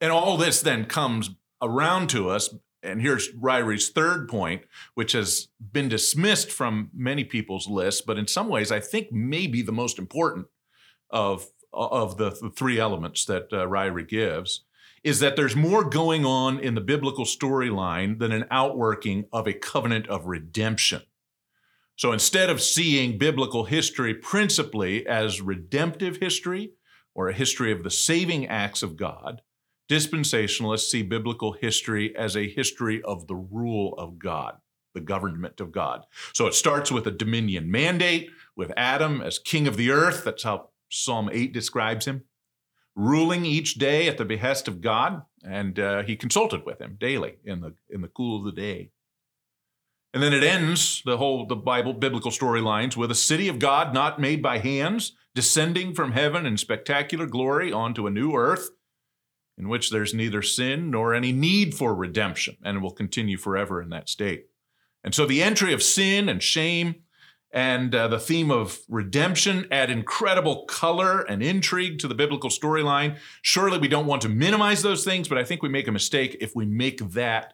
And 0.00 0.10
all 0.10 0.36
this 0.36 0.60
then 0.60 0.86
comes 0.86 1.30
around 1.62 2.08
to 2.10 2.30
us. 2.30 2.54
And 2.82 3.00
here's 3.00 3.32
Ryrie's 3.34 3.90
third 3.90 4.28
point, 4.28 4.62
which 4.94 5.12
has 5.12 5.48
been 5.72 5.88
dismissed 5.88 6.50
from 6.50 6.90
many 6.94 7.24
people's 7.24 7.68
lists, 7.68 8.00
but 8.00 8.18
in 8.18 8.26
some 8.26 8.48
ways, 8.48 8.72
I 8.72 8.80
think 8.80 9.12
maybe 9.12 9.62
the 9.62 9.72
most 9.72 9.98
important 9.98 10.46
of, 11.10 11.46
of 11.72 12.16
the, 12.16 12.30
the 12.30 12.50
three 12.50 12.78
elements 12.78 13.24
that 13.26 13.52
uh, 13.52 13.66
Ryrie 13.66 14.08
gives 14.08 14.64
is 15.02 15.20
that 15.20 15.36
there's 15.36 15.56
more 15.56 15.84
going 15.84 16.24
on 16.24 16.58
in 16.58 16.74
the 16.74 16.80
biblical 16.80 17.24
storyline 17.24 18.18
than 18.18 18.32
an 18.32 18.46
outworking 18.50 19.24
of 19.32 19.46
a 19.46 19.52
covenant 19.52 20.06
of 20.08 20.26
redemption. 20.26 21.02
So 21.96 22.12
instead 22.12 22.48
of 22.48 22.62
seeing 22.62 23.18
biblical 23.18 23.64
history 23.64 24.14
principally 24.14 25.06
as 25.06 25.40
redemptive 25.40 26.16
history 26.16 26.72
or 27.14 27.28
a 27.28 27.34
history 27.34 27.72
of 27.72 27.82
the 27.82 27.90
saving 27.90 28.46
acts 28.46 28.82
of 28.82 28.96
God, 28.96 29.42
dispensationalists 29.90 30.88
see 30.88 31.02
biblical 31.02 31.52
history 31.52 32.14
as 32.16 32.36
a 32.36 32.48
history 32.48 33.02
of 33.02 33.26
the 33.26 33.34
rule 33.34 33.94
of 33.98 34.18
God, 34.20 34.58
the 34.94 35.00
government 35.00 35.60
of 35.60 35.72
God. 35.72 36.04
So 36.32 36.46
it 36.46 36.54
starts 36.54 36.92
with 36.92 37.06
a 37.08 37.10
dominion 37.10 37.70
mandate, 37.70 38.30
with 38.56 38.72
Adam 38.76 39.20
as 39.20 39.40
king 39.40 39.66
of 39.66 39.76
the 39.76 39.90
earth. 39.90 40.22
That's 40.24 40.44
how 40.44 40.68
Psalm 40.88 41.28
8 41.32 41.52
describes 41.52 42.06
him. 42.06 42.22
Ruling 42.94 43.44
each 43.44 43.74
day 43.74 44.08
at 44.08 44.16
the 44.16 44.24
behest 44.24 44.68
of 44.68 44.80
God, 44.80 45.22
and 45.44 45.78
uh, 45.78 46.02
he 46.02 46.16
consulted 46.16 46.64
with 46.64 46.80
him 46.80 46.96
daily 47.00 47.36
in 47.44 47.60
the, 47.60 47.74
in 47.88 48.00
the 48.00 48.08
cool 48.08 48.38
of 48.38 48.44
the 48.44 48.60
day. 48.60 48.90
And 50.12 50.22
then 50.22 50.32
it 50.32 50.42
ends 50.42 51.02
the 51.04 51.16
whole 51.16 51.46
the 51.46 51.56
Bible 51.56 51.94
biblical 51.94 52.32
storylines 52.32 52.96
with 52.96 53.10
a 53.10 53.16
city 53.16 53.48
of 53.48 53.60
God 53.60 53.94
not 53.94 54.20
made 54.20 54.42
by 54.42 54.58
hands, 54.58 55.12
descending 55.34 55.94
from 55.94 56.12
heaven 56.12 56.46
in 56.46 56.56
spectacular 56.56 57.26
glory 57.26 57.72
onto 57.72 58.06
a 58.06 58.10
new 58.10 58.34
earth 58.34 58.70
in 59.60 59.68
which 59.68 59.90
there's 59.90 60.14
neither 60.14 60.40
sin 60.40 60.90
nor 60.90 61.12
any 61.12 61.32
need 61.32 61.74
for 61.74 61.94
redemption, 61.94 62.56
and 62.64 62.82
will 62.82 62.90
continue 62.90 63.36
forever 63.36 63.82
in 63.82 63.90
that 63.90 64.08
state. 64.08 64.46
And 65.04 65.14
so 65.14 65.26
the 65.26 65.42
entry 65.42 65.74
of 65.74 65.82
sin 65.82 66.30
and 66.30 66.42
shame 66.42 67.02
and 67.52 67.94
uh, 67.94 68.08
the 68.08 68.18
theme 68.18 68.50
of 68.50 68.78
redemption 68.88 69.66
add 69.70 69.90
incredible 69.90 70.64
color 70.64 71.20
and 71.20 71.42
intrigue 71.42 71.98
to 71.98 72.08
the 72.08 72.14
biblical 72.14 72.48
storyline. 72.48 73.18
Surely 73.42 73.76
we 73.76 73.88
don't 73.88 74.06
want 74.06 74.22
to 74.22 74.30
minimize 74.30 74.80
those 74.80 75.04
things, 75.04 75.28
but 75.28 75.36
I 75.36 75.44
think 75.44 75.62
we 75.62 75.68
make 75.68 75.88
a 75.88 75.92
mistake 75.92 76.38
if 76.40 76.56
we 76.56 76.64
make 76.64 77.10
that 77.10 77.52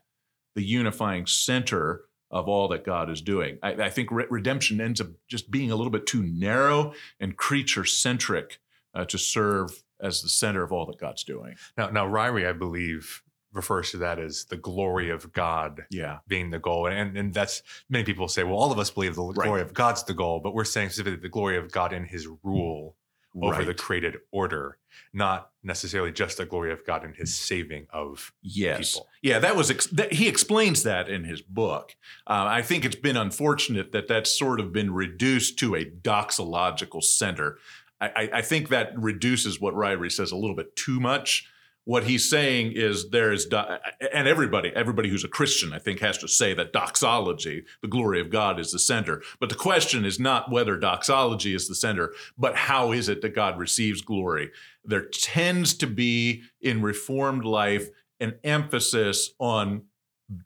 the 0.55 0.63
unifying 0.63 1.27
center 1.27 2.03
of 2.31 2.47
all 2.47 2.69
that 2.69 2.85
God 2.85 3.11
is 3.11 3.21
doing. 3.21 3.59
I, 3.65 3.73
I 3.73 3.91
think 3.91 4.13
re- 4.13 4.27
redemption 4.31 4.81
ends 4.81 5.01
up 5.01 5.09
just 5.27 5.51
being 5.51 5.73
a 5.73 5.77
little 5.77 5.91
bit 5.91 6.07
too 6.07 6.23
narrow 6.23 6.93
and 7.19 7.37
creature 7.37 7.85
centric 7.85 8.61
uh, 8.95 9.07
to 9.07 9.19
serve 9.19 9.83
as 10.01 10.23
the 10.23 10.29
center 10.29 10.63
of 10.63 10.73
all 10.73 10.87
that 10.87 10.99
God's 10.99 11.25
doing. 11.25 11.57
Now, 11.77 11.91
now 11.91 12.07
Ryrie, 12.07 12.49
I 12.49 12.53
believe, 12.53 13.23
refers 13.53 13.91
to 13.93 13.97
that 13.99 14.19
as 14.19 14.45
the 14.45 14.57
glory 14.57 15.11
of 15.11 15.33
God 15.33 15.87
yeah. 15.91 16.19
being 16.29 16.51
the 16.51 16.59
goal. 16.59 16.87
And, 16.87 17.17
and 17.17 17.33
that's 17.33 17.63
many 17.89 18.05
people 18.05 18.29
say, 18.29 18.45
well, 18.45 18.57
all 18.57 18.71
of 18.71 18.79
us 18.79 18.91
believe 18.91 19.15
the 19.15 19.23
right. 19.23 19.47
glory 19.47 19.63
of 19.63 19.73
God's 19.73 20.05
the 20.05 20.15
goal, 20.15 20.41
but 20.41 20.55
we're 20.55 20.65
saying 20.65 20.91
specifically 20.91 21.21
the 21.21 21.29
glory 21.29 21.57
of 21.57 21.73
God 21.73 21.93
in 21.93 22.05
his 22.05 22.29
rule 22.43 22.97
over 23.43 23.59
right. 23.59 23.67
the 23.67 23.75
created 23.75 24.17
order, 24.31 24.79
not 25.13 25.51
necessarily 25.63 26.11
just 26.11 26.39
the 26.39 26.47
glory 26.47 26.73
of 26.73 26.85
God 26.87 27.05
in 27.05 27.13
his 27.13 27.37
saving 27.37 27.87
of 27.91 28.33
yes. 28.41 28.95
people. 28.95 29.09
Yeah, 29.23 29.39
that 29.41 29.57
was 29.57 29.71
ex- 29.71 29.89
that, 29.89 30.15
he 30.15 30.29
explains 30.29 30.85
that 30.85 31.09
in 31.09 31.25
his 31.25 31.43
book. 31.43 31.97
Uh, 32.27 32.47
I 32.49 32.63
think 32.63 32.85
it's 32.85 32.97
been 32.97 33.17
unfortunate 33.17 33.93
that 33.93 34.09
that's 34.09 34.37
sort 34.37 34.59
of 34.59 34.73
been 34.73 34.93
reduced 34.93 35.59
to 35.59 35.75
a 35.75 35.85
doxological 35.85 37.03
center. 37.03 37.59
I, 38.01 38.29
I 38.35 38.43
think 38.43 38.69
that 38.69 38.99
reduces 38.99 39.61
what 39.61 39.75
Ryrie 39.75 40.13
says 40.13 40.33
a 40.33 40.37
little 40.37 40.57
bit 40.57 40.77
too 40.77 41.01
much. 41.01 41.49
What 41.85 42.05
he's 42.05 42.29
saying 42.29 42.73
is 42.75 43.11
there 43.11 43.33
is, 43.33 43.47
and 43.47 44.27
everybody, 44.27 44.73
everybody 44.75 45.09
who's 45.09 45.23
a 45.23 45.29
Christian, 45.29 45.73
I 45.73 45.79
think, 45.79 46.01
has 46.01 46.19
to 46.19 46.27
say 46.27 46.53
that 46.53 46.73
doxology, 46.73 47.65
the 47.81 47.89
glory 47.89 48.21
of 48.21 48.29
God, 48.29 48.59
is 48.59 48.73
the 48.73 48.81
center. 48.81 49.23
But 49.39 49.51
the 49.51 49.55
question 49.55 50.05
is 50.05 50.19
not 50.19 50.51
whether 50.51 50.77
doxology 50.77 51.55
is 51.55 51.69
the 51.69 51.77
center, 51.77 52.13
but 52.37 52.57
how 52.57 52.91
is 52.91 53.09
it 53.09 53.23
that 53.23 53.37
God 53.37 53.57
receives 53.57 54.01
glory? 54.01 54.51
There 54.85 55.05
tends 55.05 55.75
to 55.75 55.87
be 55.87 56.43
in 56.61 56.83
Reformed 56.83 57.45
life 57.45 57.89
an 58.19 58.35
emphasis 58.43 59.31
on 59.39 59.83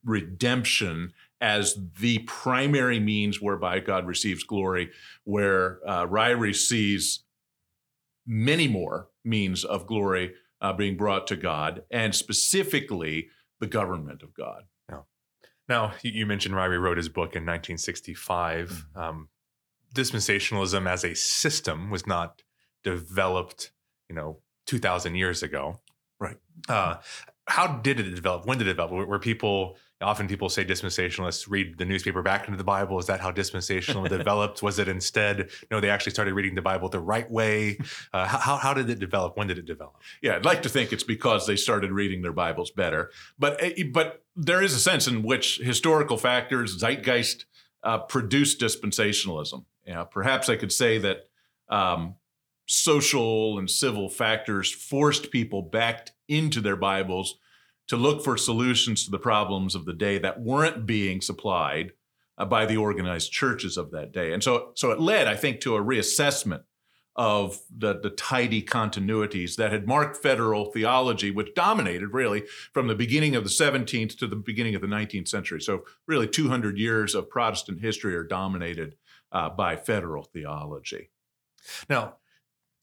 redemption 0.04 1.14
as 1.40 1.78
the 1.98 2.18
primary 2.20 3.00
means 3.00 3.40
whereby 3.40 3.80
God 3.80 4.06
receives 4.06 4.42
glory, 4.42 4.90
where 5.24 5.80
uh, 5.86 6.06
Ryrie 6.06 6.54
sees 6.54 7.20
many 8.26 8.68
more 8.68 9.08
means 9.24 9.64
of 9.64 9.86
glory 9.86 10.34
uh, 10.60 10.72
being 10.72 10.96
brought 10.96 11.26
to 11.28 11.36
God, 11.36 11.82
and 11.90 12.14
specifically 12.14 13.28
the 13.60 13.66
government 13.66 14.22
of 14.22 14.34
God. 14.34 14.64
Now, 14.88 15.06
now 15.68 15.92
you 16.02 16.26
mentioned 16.26 16.54
Ryrie 16.54 16.80
wrote 16.80 16.96
his 16.96 17.08
book 17.08 17.36
in 17.36 17.44
1965. 17.44 18.68
Mm-hmm. 18.68 19.00
Um, 19.00 19.28
dispensationalism 19.94 20.88
as 20.88 21.04
a 21.04 21.14
system 21.14 21.90
was 21.90 22.06
not 22.06 22.42
developed, 22.84 23.72
you 24.08 24.14
know, 24.14 24.38
2,000 24.66 25.14
years 25.14 25.42
ago. 25.42 25.80
Right. 26.20 26.36
Uh, 26.68 26.96
how 27.46 27.66
did 27.78 27.98
it 27.98 28.14
develop? 28.14 28.46
When 28.46 28.58
did 28.58 28.68
it 28.68 28.72
develop? 28.74 28.92
Were 29.08 29.18
people 29.18 29.76
often 30.02 30.26
people 30.28 30.48
say 30.48 30.64
dispensationalists 30.64 31.48
read 31.48 31.76
the 31.76 31.84
newspaper 31.84 32.22
back 32.22 32.46
into 32.46 32.56
the 32.56 32.64
Bible. 32.64 32.98
Is 32.98 33.06
that 33.06 33.20
how 33.20 33.30
dispensational 33.30 34.04
developed? 34.08 34.62
Was 34.62 34.78
it 34.78 34.88
instead, 34.88 35.50
no, 35.70 35.80
they 35.80 35.90
actually 35.90 36.12
started 36.12 36.34
reading 36.34 36.54
the 36.54 36.62
Bible 36.62 36.88
the 36.88 37.00
right 37.00 37.30
way? 37.30 37.78
Uh, 38.12 38.26
how, 38.26 38.56
how 38.56 38.74
did 38.74 38.90
it 38.90 38.98
develop? 38.98 39.36
When 39.36 39.46
did 39.46 39.58
it 39.58 39.66
develop? 39.66 39.96
Yeah, 40.20 40.34
I'd 40.34 40.44
like 40.44 40.62
to 40.62 40.68
think 40.68 40.92
it's 40.92 41.04
because 41.04 41.46
they 41.46 41.54
started 41.54 41.92
reading 41.92 42.22
their 42.22 42.32
Bibles 42.32 42.70
better. 42.70 43.10
But, 43.38 43.62
eh, 43.62 43.84
but 43.92 44.24
there 44.34 44.62
is 44.62 44.74
a 44.74 44.78
sense 44.78 45.06
in 45.06 45.22
which 45.22 45.60
historical 45.62 46.16
factors, 46.16 46.76
zeitgeist, 46.76 47.44
uh, 47.84 47.98
produced 47.98 48.60
dispensationalism. 48.60 49.64
You 49.86 49.94
know, 49.94 50.04
perhaps 50.06 50.48
I 50.48 50.56
could 50.56 50.72
say 50.72 50.98
that 50.98 51.28
um, 51.68 52.16
social 52.70 53.58
and 53.58 53.68
civil 53.68 54.08
factors 54.08 54.70
forced 54.70 55.32
people 55.32 55.60
back 55.60 56.10
into 56.28 56.60
their 56.60 56.76
Bibles 56.76 57.34
to 57.88 57.96
look 57.96 58.22
for 58.22 58.36
solutions 58.36 59.04
to 59.04 59.10
the 59.10 59.18
problems 59.18 59.74
of 59.74 59.86
the 59.86 59.92
day 59.92 60.18
that 60.18 60.40
weren't 60.40 60.86
being 60.86 61.20
supplied 61.20 61.90
uh, 62.38 62.44
by 62.44 62.66
the 62.66 62.76
organized 62.76 63.32
churches 63.32 63.76
of 63.76 63.90
that 63.90 64.12
day. 64.12 64.32
And 64.32 64.40
so, 64.40 64.70
so 64.76 64.92
it 64.92 65.00
led, 65.00 65.26
I 65.26 65.34
think, 65.34 65.58
to 65.62 65.74
a 65.74 65.82
reassessment 65.82 66.62
of 67.16 67.58
the, 67.76 67.98
the 67.98 68.10
tidy 68.10 68.62
continuities 68.62 69.56
that 69.56 69.72
had 69.72 69.88
marked 69.88 70.16
federal 70.18 70.66
theology, 70.66 71.32
which 71.32 71.52
dominated 71.56 72.14
really 72.14 72.44
from 72.72 72.86
the 72.86 72.94
beginning 72.94 73.34
of 73.34 73.42
the 73.42 73.50
17th 73.50 74.16
to 74.16 74.28
the 74.28 74.36
beginning 74.36 74.76
of 74.76 74.80
the 74.80 74.86
19th 74.86 75.26
century. 75.26 75.60
So, 75.60 75.82
really, 76.06 76.28
200 76.28 76.78
years 76.78 77.16
of 77.16 77.28
Protestant 77.28 77.80
history 77.80 78.14
are 78.14 78.22
dominated 78.22 78.94
uh, 79.32 79.50
by 79.50 79.74
federal 79.74 80.22
theology. 80.22 81.10
Now, 81.88 82.14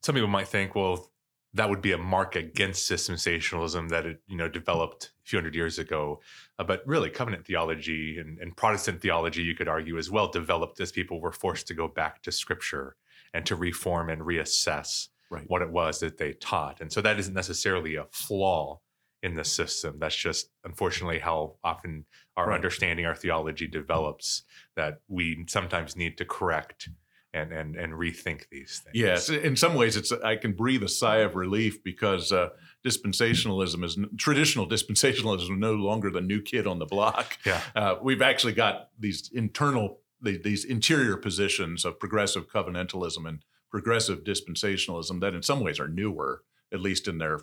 some 0.01 0.15
people 0.15 0.29
might 0.29 0.47
think, 0.47 0.75
well, 0.75 1.09
that 1.57 1.69
would 1.69 1.81
be 1.81 1.91
a 1.91 1.97
mark 1.97 2.35
against 2.35 2.89
dispensationalism 2.89 3.89
that 3.89 4.05
it 4.05 4.21
you 4.27 4.37
know 4.37 4.47
developed 4.47 5.11
a 5.25 5.29
few 5.29 5.37
hundred 5.37 5.55
years 5.55 5.79
ago 5.79 6.19
uh, 6.59 6.63
but 6.63 6.85
really 6.85 7.09
covenant 7.09 7.45
theology 7.45 8.17
and, 8.19 8.37
and, 8.39 8.55
protestant 8.55 9.01
theology 9.01 9.43
you 9.43 9.55
could 9.55 9.67
argue 9.67 9.97
as 9.97 10.09
well 10.09 10.27
developed 10.27 10.79
as 10.79 10.91
people 10.91 11.19
were 11.21 11.31
forced 11.31 11.67
to 11.67 11.73
go 11.73 11.87
back 11.87 12.21
to 12.21 12.31
scripture 12.31 12.95
and 13.33 13.45
to 13.45 13.55
reform 13.55 14.09
and 14.09 14.21
reassess 14.21 15.07
right. 15.29 15.45
what 15.47 15.61
it 15.61 15.69
was 15.69 15.99
that 15.99 16.17
they 16.17 16.33
taught 16.33 16.79
and 16.81 16.91
so 16.91 17.01
that 17.01 17.19
isn't 17.19 17.33
necessarily 17.33 17.95
a 17.95 18.05
flaw 18.11 18.79
in 19.23 19.35
the 19.35 19.43
system 19.43 19.97
that's 19.99 20.15
just 20.15 20.49
unfortunately 20.63 21.19
how 21.19 21.55
often 21.63 22.05
our 22.35 22.49
right. 22.49 22.55
understanding 22.55 23.05
our 23.05 23.15
theology 23.15 23.67
develops 23.67 24.43
that 24.75 24.99
we 25.07 25.43
sometimes 25.47 25.95
need 25.95 26.17
to 26.17 26.25
correct 26.25 26.89
and 27.37 27.51
and 27.51 27.75
and 27.75 27.93
rethink 27.93 28.49
these 28.49 28.81
things. 28.83 28.95
Yes, 28.95 29.29
in 29.29 29.55
some 29.55 29.75
ways, 29.75 29.95
it's 29.95 30.11
I 30.11 30.35
can 30.35 30.53
breathe 30.53 30.83
a 30.83 30.89
sigh 30.89 31.17
of 31.17 31.35
relief 31.35 31.83
because 31.83 32.31
uh, 32.31 32.49
dispensationalism 32.85 33.83
is 33.83 33.97
traditional 34.17 34.67
dispensationalism 34.75 35.41
is 35.43 35.49
no 35.49 35.73
longer 35.73 36.09
the 36.09 36.21
new 36.21 36.41
kid 36.41 36.67
on 36.67 36.79
the 36.79 36.85
block. 36.85 37.37
Yeah, 37.45 37.61
uh, 37.75 37.95
we've 38.01 38.21
actually 38.21 38.53
got 38.53 38.89
these 38.99 39.29
internal 39.33 39.99
these 40.21 40.65
interior 40.65 41.15
positions 41.17 41.85
of 41.85 41.99
progressive 41.99 42.49
covenantalism 42.49 43.27
and 43.27 43.43
progressive 43.69 44.23
dispensationalism 44.23 45.19
that 45.21 45.35
in 45.35 45.43
some 45.43 45.59
ways 45.59 45.79
are 45.79 45.87
newer, 45.87 46.43
at 46.73 46.79
least 46.79 47.07
in 47.07 47.17
their 47.19 47.41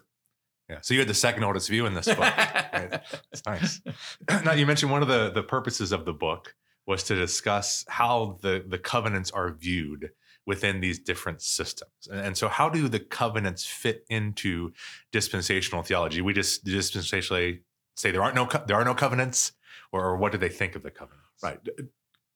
Yeah. 0.69 0.79
So 0.81 0.95
you 0.95 1.01
had 1.01 1.09
the 1.09 1.15
second 1.15 1.45
oldest 1.45 1.69
view 1.69 1.87
in 1.87 1.95
this 1.95 2.07
book. 2.07 2.19
right? 2.19 3.01
It's 3.33 3.43
nice. 3.47 3.81
now 4.45 4.53
you 4.53 4.67
mentioned 4.67 4.91
one 4.91 5.03
of 5.03 5.09
the 5.09 5.31
the 5.31 5.43
purposes 5.43 5.93
of 5.93 6.05
the 6.05 6.13
book 6.13 6.55
was 6.87 7.03
to 7.05 7.14
discuss 7.14 7.85
how 7.88 8.38
the 8.43 8.64
the 8.67 8.79
covenants 8.79 9.31
are 9.31 9.53
viewed 9.53 10.11
within 10.47 10.81
these 10.81 10.99
different 10.99 11.41
systems. 11.41 12.09
And, 12.11 12.21
and 12.21 12.37
so 12.37 12.49
how 12.49 12.69
do 12.69 12.88
the 12.88 13.00
covenants 13.00 13.64
fit 13.64 14.05
into 14.11 14.73
dispensational 15.12 15.83
theology? 15.83 16.21
We 16.21 16.33
just 16.33 16.64
dispensationally 16.64 17.61
say 17.97 18.11
there 18.11 18.23
aren't 18.23 18.37
no 18.37 18.49
there 18.67 18.76
are 18.76 18.85
no 18.85 18.95
covenants 18.95 19.53
or, 19.93 20.05
or 20.05 20.17
what 20.17 20.33
do 20.33 20.38
they 20.38 20.49
think 20.49 20.75
of 20.75 20.83
the 20.83 20.91
covenants? 20.91 21.43
Right. 21.43 21.59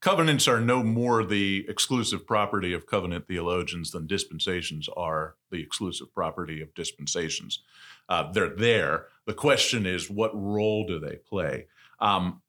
Covenants 0.01 0.47
are 0.47 0.61
no 0.61 0.85
more 0.85 1.25
the 1.25 1.67
exclusive 1.69 2.25
property 2.25 2.73
of 2.73 2.87
covenant 2.87 3.27
theologians 3.27 3.91
than 3.91 4.07
dispensations 4.07 4.89
are 4.97 5.35
the 5.51 5.61
exclusive 5.61 6.15
property 6.15 6.61
of 6.61 6.73
dispensations. 6.75 7.65
Uh, 8.09 8.31
they're 8.31 8.55
there. 8.55 9.07
The 9.27 9.35
question 9.35 9.87
is, 9.87 10.09
what 10.09 10.31
role 10.35 10.87
do 10.87 11.01
they 11.01 11.17
play? 11.17 11.67
Um, 11.99 12.43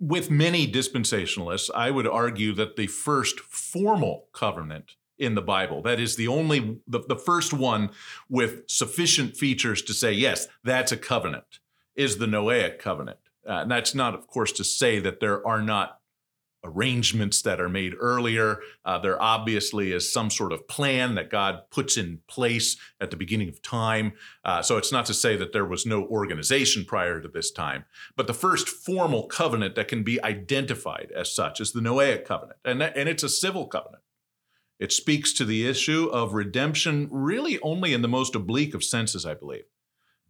with 0.00 0.30
many 0.30 0.66
dispensationalists, 0.70 1.70
I 1.74 1.90
would 1.90 2.06
argue 2.06 2.54
that 2.54 2.76
the 2.76 2.86
first 2.86 3.38
formal 3.38 4.26
covenant 4.32 4.96
in 5.18 5.34
the 5.34 5.42
Bible, 5.42 5.82
that 5.82 6.00
is 6.00 6.16
the 6.16 6.26
only, 6.26 6.78
the, 6.88 7.00
the 7.06 7.16
first 7.16 7.52
one 7.52 7.90
with 8.28 8.62
sufficient 8.66 9.36
features 9.36 9.82
to 9.82 9.92
say, 9.92 10.12
yes, 10.12 10.48
that's 10.64 10.90
a 10.90 10.96
covenant, 10.96 11.60
is 11.94 12.16
the 12.16 12.26
Noahic 12.26 12.78
covenant. 12.78 13.18
Uh, 13.46 13.60
and 13.62 13.70
that's 13.70 13.94
not, 13.94 14.14
of 14.14 14.26
course, 14.26 14.52
to 14.52 14.64
say 14.64 14.98
that 14.98 15.20
there 15.20 15.46
are 15.46 15.60
not 15.60 15.99
arrangements 16.62 17.42
that 17.42 17.60
are 17.60 17.68
made 17.68 17.94
earlier. 17.98 18.60
Uh, 18.84 18.98
there 18.98 19.20
obviously 19.20 19.92
is 19.92 20.12
some 20.12 20.30
sort 20.30 20.52
of 20.52 20.68
plan 20.68 21.14
that 21.14 21.30
God 21.30 21.62
puts 21.70 21.96
in 21.96 22.20
place 22.26 22.76
at 23.00 23.10
the 23.10 23.16
beginning 23.16 23.48
of 23.48 23.62
time. 23.62 24.12
Uh, 24.44 24.62
so 24.62 24.76
it's 24.76 24.92
not 24.92 25.06
to 25.06 25.14
say 25.14 25.36
that 25.36 25.52
there 25.52 25.64
was 25.64 25.86
no 25.86 26.04
organization 26.04 26.84
prior 26.84 27.20
to 27.20 27.28
this 27.28 27.50
time. 27.50 27.84
But 28.16 28.26
the 28.26 28.34
first 28.34 28.68
formal 28.68 29.26
covenant 29.26 29.74
that 29.74 29.88
can 29.88 30.02
be 30.02 30.22
identified 30.22 31.12
as 31.14 31.32
such 31.32 31.60
is 31.60 31.72
the 31.72 31.80
Noahic 31.80 32.24
covenant, 32.24 32.58
and, 32.64 32.80
that, 32.80 32.96
and 32.96 33.08
it's 33.08 33.22
a 33.22 33.28
civil 33.28 33.66
covenant. 33.66 34.02
It 34.78 34.92
speaks 34.92 35.34
to 35.34 35.44
the 35.44 35.68
issue 35.68 36.08
of 36.10 36.32
redemption 36.32 37.08
really 37.10 37.60
only 37.60 37.92
in 37.92 38.00
the 38.00 38.08
most 38.08 38.34
oblique 38.34 38.74
of 38.74 38.82
senses, 38.82 39.26
I 39.26 39.34
believe. 39.34 39.64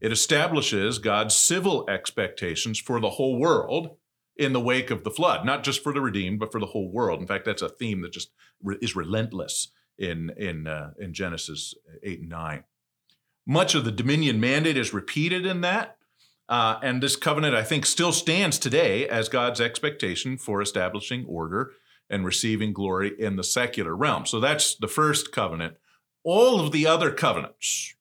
It 0.01 0.13
establishes 0.13 0.99
God's 0.99 1.37
civil 1.37 1.89
expectations 1.89 2.79
for 2.79 3.01
the 3.01 3.11
whole 3.11 3.39
world 3.39 3.97
in 4.41 4.53
the 4.53 4.61
wake 4.61 4.91
of 4.91 5.05
the 5.05 5.11
flood, 5.11 5.45
not 5.45 5.63
just 5.63 5.83
for 5.83 5.93
the 5.93 6.01
redeemed, 6.01 6.41
but 6.41 6.51
for 6.51 6.61
the 6.61 6.67
whole 6.67 6.91
world. 6.91 7.21
In 7.21 7.27
fact, 7.27 7.45
that's 7.45 7.63
a 7.63 7.69
theme 7.69 8.01
that 8.01 8.13
just 8.13 8.31
re- 8.63 8.79
is 8.81 8.97
relentless 8.97 9.69
in 9.99 10.31
in 10.37 10.67
uh, 10.67 10.93
in 10.99 11.13
Genesis 11.13 11.75
eight 12.03 12.21
and 12.21 12.29
nine. 12.31 12.65
Much 13.47 13.75
of 13.75 13.85
the 13.85 13.93
dominion 13.93 14.41
mandate 14.41 14.77
is 14.77 14.95
repeated 14.95 15.45
in 15.45 15.61
that, 15.61 15.97
uh, 16.49 16.79
and 16.83 17.03
this 17.03 17.17
covenant, 17.17 17.55
I 17.55 17.63
think, 17.63 17.87
still 17.87 18.13
stands 18.13 18.59
today 18.59 19.09
as 19.09 19.29
God's 19.29 19.61
expectation 19.61 20.39
for 20.39 20.63
establishing 20.63 21.27
order 21.27 21.73
and 22.09 22.25
receiving 22.25 22.73
glory 22.73 23.13
in 23.19 23.37
the 23.37 23.45
secular 23.45 23.95
realm. 23.95 24.27
So 24.27 24.41
that's 24.41 24.75
the 24.75 24.89
first 24.89 25.33
covenant. 25.33 25.75
All 26.25 26.61
of 26.61 26.73
the 26.73 26.87
other 26.87 27.13
covenants 27.13 27.95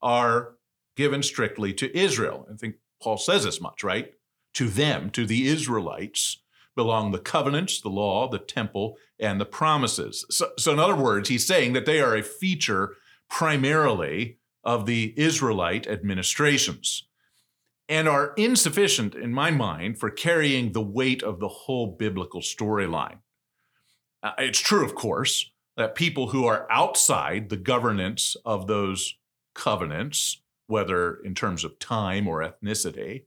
are 0.00 0.56
given 0.96 1.22
strictly 1.22 1.72
to 1.74 1.96
Israel. 1.96 2.46
I 2.52 2.56
think 2.56 2.76
Paul 3.02 3.18
says 3.18 3.46
as 3.46 3.60
much, 3.60 3.82
right? 3.82 4.12
To 4.54 4.68
them, 4.68 5.10
to 5.10 5.26
the 5.26 5.46
Israelites, 5.48 6.38
belong 6.76 7.12
the 7.12 7.18
covenants, 7.18 7.80
the 7.80 7.88
law, 7.88 8.28
the 8.28 8.38
temple, 8.38 8.96
and 9.18 9.40
the 9.40 9.46
promises. 9.46 10.24
So, 10.30 10.50
so, 10.58 10.72
in 10.72 10.78
other 10.78 10.96
words, 10.96 11.28
he's 11.28 11.46
saying 11.46 11.72
that 11.72 11.86
they 11.86 12.00
are 12.00 12.16
a 12.16 12.22
feature 12.22 12.96
primarily 13.28 14.38
of 14.62 14.86
the 14.86 15.14
Israelite 15.16 15.86
administrations 15.86 17.04
and 17.88 18.08
are 18.08 18.32
insufficient, 18.36 19.14
in 19.14 19.32
my 19.32 19.50
mind, 19.50 19.98
for 19.98 20.10
carrying 20.10 20.72
the 20.72 20.80
weight 20.80 21.22
of 21.22 21.38
the 21.38 21.48
whole 21.48 21.96
biblical 21.98 22.40
storyline. 22.40 23.18
Uh, 24.22 24.32
it's 24.38 24.60
true, 24.60 24.84
of 24.84 24.94
course, 24.94 25.50
that 25.76 25.94
people 25.94 26.28
who 26.28 26.46
are 26.46 26.66
outside 26.70 27.48
the 27.48 27.56
governance 27.56 28.36
of 28.44 28.66
those 28.66 29.18
covenants, 29.54 30.42
whether 30.66 31.16
in 31.16 31.34
terms 31.34 31.62
of 31.62 31.78
time 31.78 32.26
or 32.26 32.40
ethnicity, 32.40 33.24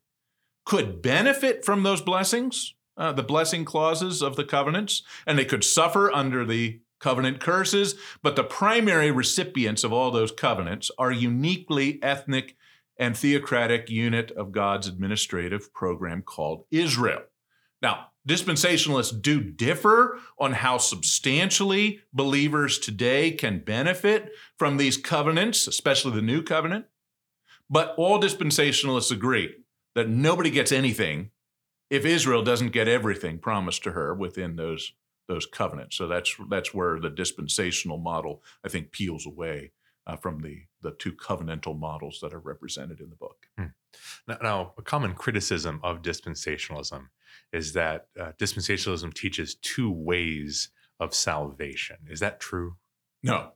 could 0.67 1.01
benefit 1.01 1.63
from 1.63 1.84
those 1.84 2.01
blessings, 2.01 2.75
uh, 2.97 3.13
the 3.13 3.23
blessing 3.23 3.63
clauses 3.63 4.21
of 4.21 4.36
the 4.36 4.43
covenants, 4.43 5.01
and 5.25 5.39
they 5.39 5.45
could 5.45 5.63
suffer 5.63 6.12
under 6.12 6.45
the 6.45 6.82
covenant 6.99 7.39
curses. 7.39 7.95
But 8.21 8.36
the 8.36 8.43
primary 8.43 9.10
recipients 9.10 9.86
of 9.86 9.93
all 9.93 10.12
those 10.12 10.34
covenants 10.34 10.91
are 10.99 11.10
uniquely 11.10 12.03
ethnic 12.03 12.58
and 12.99 13.15
theocratic 13.15 13.89
unit 13.89 14.30
of 14.32 14.51
God's 14.51 14.88
administrative 14.88 15.73
program 15.73 16.21
called 16.21 16.65
Israel. 16.69 17.21
Now, 17.82 18.08
dispensationalists 18.27 19.21
do 19.21 19.39
differ 19.39 20.19
on 20.38 20.51
how 20.51 20.80
substantially 20.80 22.01
believers 22.12 22.77
today 22.77 23.32
can 23.32 23.60
benefit 23.60 24.32
from 24.58 24.75
these 24.75 24.97
covenants, 24.97 25.65
especially 25.65 26.12
the 26.12 26.21
new 26.21 26.43
covenant. 26.43 26.88
But 27.69 27.95
all 27.97 28.19
dispensationalists 28.19 29.13
agree 29.13 29.53
that 29.98 30.08
nobody 30.08 30.52
gets 30.52 30.72
anything 30.72 31.32
if 31.90 32.06
Israel 32.06 32.44
doesn't 32.44 32.70
get 32.70 32.88
everything 32.88 33.40
promised 33.40 33.84
to 33.84 33.94
her 33.94 34.14
within 34.14 34.56
those 34.56 34.94
those 35.28 35.48
covenants. 35.48 35.98
So 35.98 36.08
that's 36.08 36.36
that's 36.50 36.72
where 36.72 37.00
the 37.00 37.10
dispensational 37.10 37.98
model 37.98 38.44
I 38.64 38.70
think 38.70 38.92
peels 38.92 39.26
away 39.26 39.72
uh, 40.06 40.16
from 40.16 40.42
the 40.42 40.66
the 40.84 40.92
two 40.92 41.14
covenantal 41.14 41.78
models 41.78 42.20
that 42.22 42.32
are 42.32 42.40
represented 42.40 43.00
in 43.00 43.10
the 43.10 43.16
book. 43.16 43.48
Hmm. 43.58 43.74
Now, 44.28 44.38
now, 44.44 44.74
a 44.78 44.84
common 44.84 45.16
criticism 45.16 45.80
of 45.84 46.04
dispensationalism 46.04 47.08
is 47.52 47.74
that 47.74 48.08
uh, 48.20 48.34
dispensationalism 48.38 49.16
teaches 49.16 49.56
two 49.56 49.92
ways 49.92 50.70
of 51.00 51.16
salvation. 51.16 51.98
Is 52.08 52.20
that 52.20 52.40
true? 52.40 52.76
No, 53.24 53.54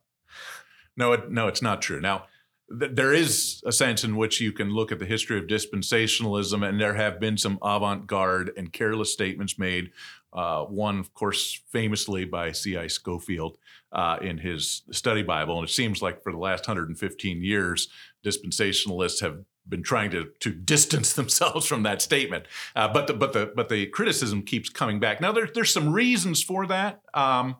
no, 0.96 1.12
it, 1.12 1.30
no, 1.30 1.46
it's 1.46 1.62
not 1.62 1.82
true. 1.82 2.00
Now, 2.00 2.24
there 2.72 3.12
is 3.12 3.62
a 3.66 3.72
sense 3.72 4.04
in 4.04 4.16
which 4.16 4.40
you 4.40 4.52
can 4.52 4.70
look 4.70 4.92
at 4.92 4.98
the 4.98 5.06
history 5.06 5.38
of 5.38 5.44
dispensationalism, 5.44 6.66
and 6.66 6.80
there 6.80 6.94
have 6.94 7.20
been 7.20 7.36
some 7.36 7.58
avant 7.62 8.06
garde 8.06 8.52
and 8.56 8.72
careless 8.72 9.12
statements 9.12 9.58
made. 9.58 9.90
Uh, 10.32 10.64
one, 10.64 10.98
of 10.98 11.12
course, 11.12 11.60
famously 11.70 12.24
by 12.24 12.52
C.I. 12.52 12.86
Scofield 12.86 13.58
uh, 13.92 14.16
in 14.22 14.38
his 14.38 14.82
study 14.90 15.22
Bible. 15.22 15.58
And 15.58 15.68
it 15.68 15.72
seems 15.72 16.00
like 16.00 16.22
for 16.22 16.32
the 16.32 16.38
last 16.38 16.66
115 16.66 17.42
years, 17.42 17.88
dispensationalists 18.24 19.20
have 19.20 19.44
been 19.68 19.82
trying 19.82 20.10
to, 20.10 20.30
to 20.40 20.52
distance 20.52 21.12
themselves 21.14 21.66
from 21.66 21.82
that 21.82 22.00
statement. 22.00 22.46
Uh, 22.74 22.88
but, 22.88 23.06
the, 23.06 23.12
but, 23.12 23.34
the, 23.34 23.52
but 23.54 23.68
the 23.68 23.86
criticism 23.86 24.42
keeps 24.42 24.70
coming 24.70 24.98
back. 24.98 25.20
Now, 25.20 25.32
there, 25.32 25.48
there's 25.52 25.72
some 25.72 25.92
reasons 25.92 26.42
for 26.42 26.66
that. 26.66 27.02
Um, 27.12 27.56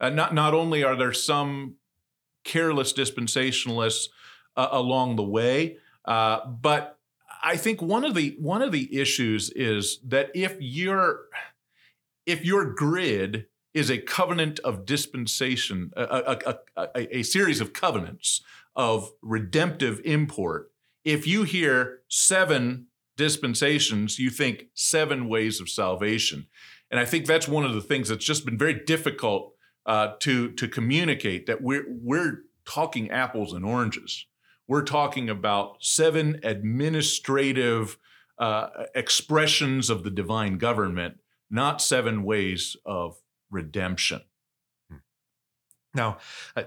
uh, 0.00 0.10
not, 0.10 0.34
not 0.34 0.54
only 0.54 0.84
are 0.84 0.96
there 0.96 1.12
some 1.12 1.76
careless 2.44 2.92
dispensationalists 2.92 4.08
uh, 4.56 4.68
along 4.70 5.16
the 5.16 5.22
way. 5.22 5.78
Uh, 6.04 6.46
but 6.46 6.98
I 7.42 7.56
think 7.56 7.82
one 7.82 8.04
of 8.04 8.14
the 8.14 8.36
one 8.38 8.62
of 8.62 8.72
the 8.72 8.98
issues 8.98 9.50
is 9.50 9.98
that 10.04 10.30
if 10.34 10.56
your 10.60 11.26
if 12.26 12.44
your 12.44 12.64
grid 12.64 13.46
is 13.74 13.90
a 13.90 13.98
covenant 13.98 14.60
of 14.60 14.86
dispensation, 14.86 15.90
a, 15.96 16.38
a, 16.46 16.58
a, 16.76 17.18
a 17.18 17.22
series 17.24 17.60
of 17.60 17.72
covenants 17.72 18.40
of 18.76 19.10
redemptive 19.20 20.00
import, 20.04 20.70
if 21.04 21.26
you 21.26 21.42
hear 21.42 22.00
seven 22.08 22.86
dispensations, 23.16 24.18
you 24.18 24.30
think 24.30 24.66
seven 24.74 25.28
ways 25.28 25.60
of 25.60 25.68
salvation. 25.68 26.46
And 26.90 27.00
I 27.00 27.04
think 27.04 27.26
that's 27.26 27.48
one 27.48 27.64
of 27.64 27.74
the 27.74 27.80
things 27.80 28.08
that's 28.08 28.24
just 28.24 28.44
been 28.44 28.58
very 28.58 28.74
difficult 28.84 29.54
uh, 29.86 30.12
to, 30.20 30.52
to 30.52 30.68
communicate 30.68 31.46
that 31.46 31.60
we're, 31.60 31.84
we're 31.88 32.42
talking 32.64 33.10
apples 33.10 33.52
and 33.52 33.64
oranges 33.64 34.26
we're 34.66 34.84
talking 34.84 35.28
about 35.28 35.76
seven 35.80 36.40
administrative 36.42 37.98
uh, 38.38 38.68
expressions 38.94 39.90
of 39.90 40.02
the 40.02 40.10
divine 40.10 40.58
government, 40.58 41.18
not 41.50 41.82
seven 41.82 42.22
ways 42.24 42.76
of 42.84 43.16
redemption. 43.50 44.22
Hmm. 44.90 44.96
Now, 45.94 46.18
uh, 46.56 46.64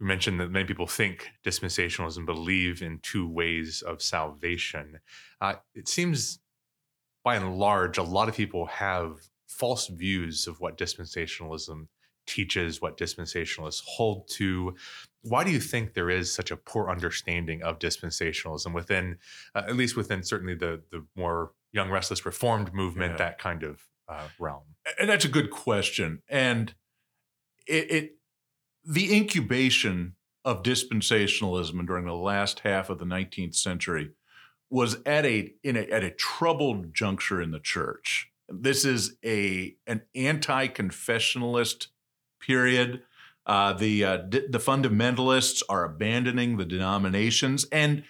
you 0.00 0.06
mentioned 0.06 0.40
that 0.40 0.50
many 0.50 0.64
people 0.64 0.86
think 0.86 1.30
dispensationalism 1.44 2.26
believe 2.26 2.82
in 2.82 2.98
two 3.02 3.28
ways 3.28 3.82
of 3.82 4.02
salvation. 4.02 4.98
Uh, 5.40 5.54
it 5.74 5.88
seems, 5.88 6.40
by 7.24 7.36
and 7.36 7.56
large, 7.56 7.98
a 7.98 8.02
lot 8.02 8.28
of 8.28 8.34
people 8.34 8.66
have 8.66 9.20
false 9.46 9.86
views 9.86 10.46
of 10.46 10.60
what 10.60 10.76
dispensationalism 10.76 11.86
teaches, 12.26 12.80
what 12.80 12.96
dispensationalists 12.96 13.82
hold 13.84 14.28
to. 14.30 14.74
Why 15.22 15.44
do 15.44 15.50
you 15.50 15.60
think 15.60 15.94
there 15.94 16.10
is 16.10 16.32
such 16.32 16.50
a 16.50 16.56
poor 16.56 16.90
understanding 16.90 17.62
of 17.62 17.78
dispensationalism 17.78 18.74
within, 18.74 19.18
uh, 19.54 19.62
at 19.68 19.76
least 19.76 19.96
within 19.96 20.22
certainly 20.22 20.54
the 20.54 20.82
the 20.90 21.04
more 21.16 21.52
young 21.72 21.90
restless 21.90 22.26
reformed 22.26 22.72
movement, 22.74 23.12
yeah. 23.12 23.18
that 23.18 23.38
kind 23.38 23.62
of 23.62 23.82
uh, 24.08 24.28
realm? 24.38 24.62
And 24.98 25.08
that's 25.08 25.24
a 25.24 25.28
good 25.28 25.50
question. 25.50 26.22
And 26.28 26.74
it, 27.66 27.90
it 27.90 28.16
the 28.84 29.14
incubation 29.14 30.16
of 30.44 30.62
dispensationalism 30.62 31.86
during 31.86 32.04
the 32.04 32.14
last 32.14 32.60
half 32.60 32.90
of 32.90 32.98
the 32.98 33.04
19th 33.04 33.54
century 33.54 34.10
was 34.70 34.96
at 35.04 35.24
a 35.24 35.52
in 35.62 35.76
a, 35.76 35.82
at 35.82 36.02
a 36.02 36.10
troubled 36.10 36.94
juncture 36.94 37.40
in 37.40 37.50
the 37.50 37.60
church. 37.60 38.30
This 38.48 38.84
is 38.84 39.16
a 39.24 39.76
an 39.86 40.02
anti-confessionalist 40.14 41.88
period. 42.42 43.02
Uh, 43.46 43.72
the 43.72 44.04
uh, 44.04 44.16
d- 44.18 44.46
the 44.48 44.58
fundamentalists 44.58 45.62
are 45.68 45.84
abandoning 45.84 46.58
the 46.58 46.64
denominations, 46.64 47.66
and 47.72 48.04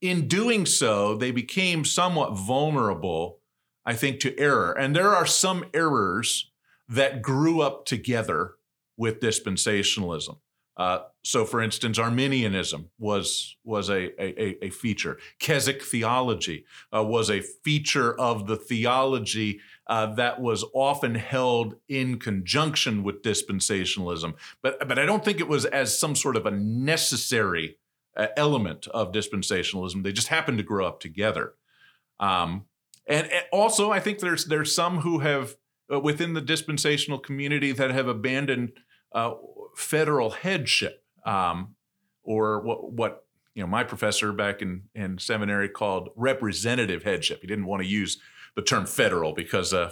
in 0.00 0.26
doing 0.26 0.66
so, 0.66 1.14
they 1.14 1.30
became 1.30 1.84
somewhat 1.84 2.36
vulnerable, 2.36 3.38
I 3.86 3.94
think, 3.94 4.20
to 4.20 4.38
error. 4.38 4.72
And 4.72 4.94
there 4.94 5.14
are 5.14 5.26
some 5.26 5.64
errors 5.72 6.50
that 6.88 7.22
grew 7.22 7.60
up 7.60 7.86
together 7.86 8.54
with 8.96 9.20
dispensationalism. 9.20 10.38
Uh, 10.76 10.98
so, 11.22 11.44
for 11.44 11.62
instance, 11.62 11.98
Arminianism 11.98 12.90
was 12.98 13.56
was 13.64 13.88
a 13.88 14.10
a, 14.20 14.66
a 14.66 14.70
feature. 14.70 15.18
Keswick 15.38 15.82
theology 15.82 16.64
uh, 16.94 17.04
was 17.04 17.30
a 17.30 17.40
feature 17.40 18.18
of 18.18 18.46
the 18.46 18.56
theology 18.56 19.60
uh, 19.86 20.06
that 20.14 20.40
was 20.40 20.64
often 20.72 21.14
held 21.14 21.76
in 21.88 22.18
conjunction 22.18 23.02
with 23.02 23.22
dispensationalism. 23.22 24.34
But 24.62 24.88
but 24.88 24.98
I 24.98 25.04
don't 25.04 25.24
think 25.24 25.40
it 25.40 25.48
was 25.48 25.64
as 25.66 25.98
some 25.98 26.16
sort 26.16 26.36
of 26.36 26.46
a 26.46 26.50
necessary 26.50 27.76
uh, 28.16 28.28
element 28.36 28.86
of 28.88 29.12
dispensationalism. 29.12 30.02
They 30.02 30.12
just 30.12 30.28
happened 30.28 30.58
to 30.58 30.64
grow 30.64 30.86
up 30.86 31.00
together. 31.00 31.54
Um, 32.20 32.64
and, 33.06 33.30
and, 33.30 33.44
also, 33.52 33.90
I 33.90 34.00
think 34.00 34.20
there's 34.20 34.46
there's 34.46 34.74
some 34.74 35.00
who 35.00 35.18
have 35.18 35.56
uh, 35.92 36.00
within 36.00 36.32
the 36.32 36.40
dispensational 36.40 37.18
community 37.18 37.72
that 37.72 37.90
have 37.90 38.08
abandoned 38.08 38.72
uh, 39.12 39.34
federal 39.76 40.30
headship, 40.30 41.04
um, 41.26 41.74
or 42.22 42.60
what 42.60 42.92
what 42.92 43.26
you 43.54 43.62
know 43.62 43.66
my 43.66 43.84
professor 43.84 44.32
back 44.32 44.62
in 44.62 44.84
in 44.94 45.18
seminary 45.18 45.68
called 45.68 46.10
representative 46.16 47.02
headship. 47.02 47.42
He 47.42 47.46
didn't 47.46 47.66
want 47.66 47.82
to 47.82 47.88
use 47.88 48.18
the 48.56 48.62
term 48.62 48.86
federal 48.86 49.32
because 49.32 49.72
uh, 49.72 49.90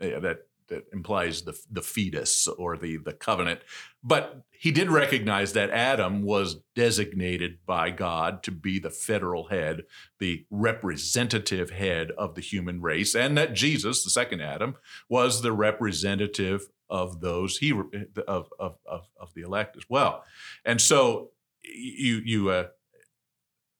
that 0.00 0.40
that 0.68 0.84
implies 0.92 1.42
the 1.42 1.58
the 1.70 1.80
foedus 1.80 2.48
or 2.58 2.76
the 2.76 2.98
the 2.98 3.12
covenant. 3.12 3.60
But 4.02 4.42
he 4.50 4.70
did 4.70 4.90
recognize 4.90 5.52
that 5.52 5.70
Adam 5.70 6.22
was 6.22 6.56
designated 6.74 7.58
by 7.66 7.90
God 7.90 8.42
to 8.44 8.50
be 8.50 8.78
the 8.78 8.90
federal 8.90 9.48
head, 9.48 9.82
the 10.18 10.44
representative 10.50 11.70
head 11.70 12.10
of 12.12 12.34
the 12.34 12.40
human 12.40 12.80
race, 12.80 13.14
and 13.14 13.36
that 13.38 13.54
Jesus, 13.54 14.04
the 14.04 14.10
second 14.10 14.40
Adam, 14.40 14.76
was 15.08 15.42
the 15.42 15.52
representative 15.52 16.68
of 16.90 17.20
those 17.20 17.58
he 17.58 17.70
of 18.26 18.52
of 18.58 18.78
of, 18.86 19.08
of 19.20 19.34
the 19.34 19.42
elect 19.42 19.76
as 19.76 19.84
well. 19.88 20.24
And 20.64 20.80
so 20.80 21.30
you 21.62 22.20
you 22.24 22.50
uh, 22.50 22.68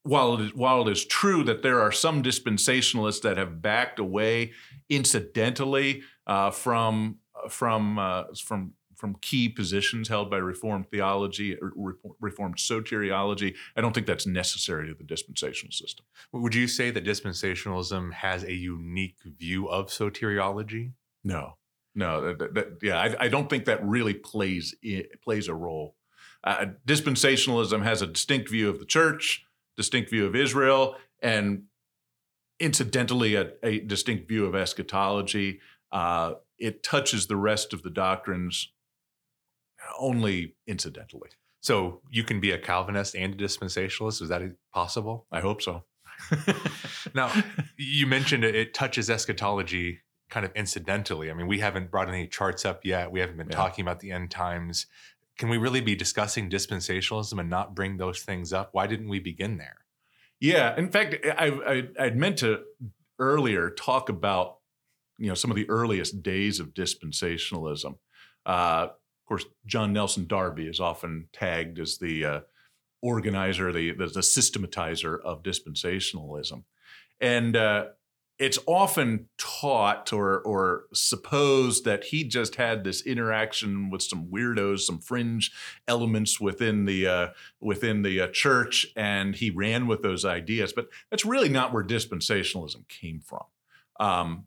while 0.09 0.35
it, 0.35 0.41
is, 0.41 0.55
while 0.55 0.89
it 0.89 0.91
is 0.91 1.05
true 1.05 1.45
that 1.45 1.63
there 1.63 1.81
are 1.81 1.93
some 1.93 2.23
dispensationalists 2.23 3.21
that 3.23 3.37
have 3.37 3.61
backed 3.61 3.99
away 3.99 4.53
incidentally 4.89 6.03
uh, 6.27 6.51
from 6.51 7.19
from 7.51 7.99
uh, 7.99 8.25
from 8.43 8.73
from 8.97 9.15
key 9.21 9.49
positions 9.49 10.09
held 10.09 10.29
by 10.31 10.39
Reformed 10.39 10.91
theology 10.91 11.57
or 11.57 11.97
Reformed 12.21 12.57
soteriology. 12.57 13.55
I 13.77 13.81
don't 13.81 13.95
think 13.95 14.07
that's 14.07 14.27
necessary 14.27 14.89
to 14.89 14.95
the 14.95 15.05
dispensational 15.05 15.73
system. 15.73 16.05
Would 16.33 16.55
you 16.55 16.67
say 16.67 16.91
that 16.91 17.05
dispensationalism 17.05 18.13
has 18.15 18.43
a 18.43 18.53
unique 18.53 19.19
view 19.25 19.69
of 19.69 19.87
soteriology? 19.87 20.93
No, 21.23 21.59
no. 21.95 22.35
That, 22.35 22.55
that, 22.55 22.79
yeah, 22.83 22.99
I, 22.99 23.27
I, 23.27 23.29
don't 23.29 23.49
think 23.49 23.67
that 23.67 23.87
really 23.87 24.15
plays 24.15 24.75
plays 25.23 25.47
a 25.47 25.55
role. 25.55 25.95
Uh, 26.43 26.67
dispensationalism 26.87 27.85
has 27.85 28.03
a 28.03 28.07
distinct 28.07 28.51
view 28.51 28.69
of 28.69 28.81
the 28.81 28.87
church, 28.87 29.45
distinct 29.79 30.11
view 30.11 30.27
of 30.27 30.37
Israel, 30.37 30.97
and 31.23 31.63
incidentally, 32.61 33.37
a, 33.37 33.53
a 33.63 33.79
distinct 33.79 34.29
view 34.29 34.45
of 34.45 34.55
eschatology. 34.55 35.61
Uh, 35.91 36.33
it 36.59 36.83
touches 36.83 37.29
the 37.29 37.37
rest 37.37 37.73
of 37.73 37.83
the 37.83 37.91
doctrines 37.91 38.73
only 39.99 40.57
incidentally. 40.67 41.31
So 41.61 42.03
you 42.11 42.25
can 42.25 42.41
be 42.41 42.51
a 42.51 42.59
Calvinist 42.59 43.15
and 43.15 43.35
a 43.35 43.37
dispensationalist. 43.37 44.21
Is 44.21 44.29
that 44.29 44.43
possible? 44.75 45.27
I 45.31 45.41
hope 45.41 45.63
so. 45.63 45.85
now, 47.15 47.33
you 47.77 48.07
mentioned 48.07 48.43
it, 48.45 48.55
it, 48.55 48.75
touches 48.75 49.09
eschatology 49.09 50.01
kind 50.29 50.45
of 50.45 50.53
incidentally. 50.57 51.31
I 51.31 51.35
mean, 51.35 51.47
we 51.47 51.61
haven't 51.61 51.91
brought 51.91 52.09
any 52.09 52.27
charts 52.27 52.65
up 52.65 52.85
yet. 52.85 53.13
We 53.13 53.21
haven't 53.21 53.37
been 53.37 53.49
yeah. 53.51 53.57
talking 53.57 53.83
about 53.83 54.01
the 54.01 54.11
end 54.11 54.31
times. 54.31 54.87
Can 55.39 55.49
we 55.49 55.57
really 55.57 55.81
be 55.81 55.95
discussing 55.95 56.51
dispensationalism 56.51 57.39
and 57.39 57.49
not 57.49 57.75
bring 57.75 57.97
those 57.97 58.23
things 58.23 58.53
up? 58.53 58.71
Why 58.73 58.87
didn't 58.87 59.09
we 59.09 59.21
begin 59.21 59.57
there? 59.57 59.79
Yeah, 60.41 60.77
in 60.77 60.91
fact, 60.91 61.17
I, 61.25 61.47
I 61.47 61.89
I'd 61.99 62.17
meant 62.17 62.39
to 62.39 62.63
earlier 63.19 63.71
talk 63.71 64.09
about 64.09 64.59
you 65.19 65.29
know 65.29 65.35
some 65.35 65.51
of 65.51 65.57
the 65.57 65.69
earliest 65.69 66.23
days 66.23 66.61
of 66.61 66.75
dispensationalism. 66.75 67.97
Uh, 68.47 68.89
of 68.91 69.27
course, 69.27 69.45
John 69.67 69.93
Nelson 69.93 70.27
Darby 70.27 70.67
is 70.67 70.81
often 70.81 71.29
tagged 71.33 71.79
as 71.79 71.99
the 71.99 72.25
uh, 72.25 72.41
organizer, 73.03 73.73
the, 73.73 73.93
the, 73.93 74.07
the 74.07 74.21
systematizer 74.21 75.21
of 75.23 75.43
dispensationalism, 75.43 76.63
and 77.21 77.57
uh, 77.57 77.87
it's 78.39 78.59
often 78.67 79.29
taught 79.37 80.13
or 80.13 80.41
or 80.41 80.85
supposed 80.93 81.85
that 81.85 82.05
he 82.05 82.25
just 82.25 82.55
had 82.55 82.85
this 82.85 83.03
interaction 83.03 83.91
with 83.91 84.03
some 84.03 84.27
weirdos, 84.27 84.81
some 84.81 85.01
fringe 85.01 85.53
elements 85.89 86.41
within 86.41 86.85
the 86.85 87.07
uh, 87.07 87.29
within 87.61 88.03
the 88.03 88.21
uh, 88.21 88.29
church, 88.29 88.87
and 88.97 89.37
he 89.37 89.51
ran 89.51 89.87
with 89.87 90.03
those 90.03 90.25
ideas. 90.25 90.73
But 90.73 90.89
that's 91.11 91.25
really 91.25 91.49
not 91.49 91.73
where 91.73 91.85
dispensationalism 91.85 92.89
came 92.89 93.21
from. 93.21 93.45
Um, 93.99 94.47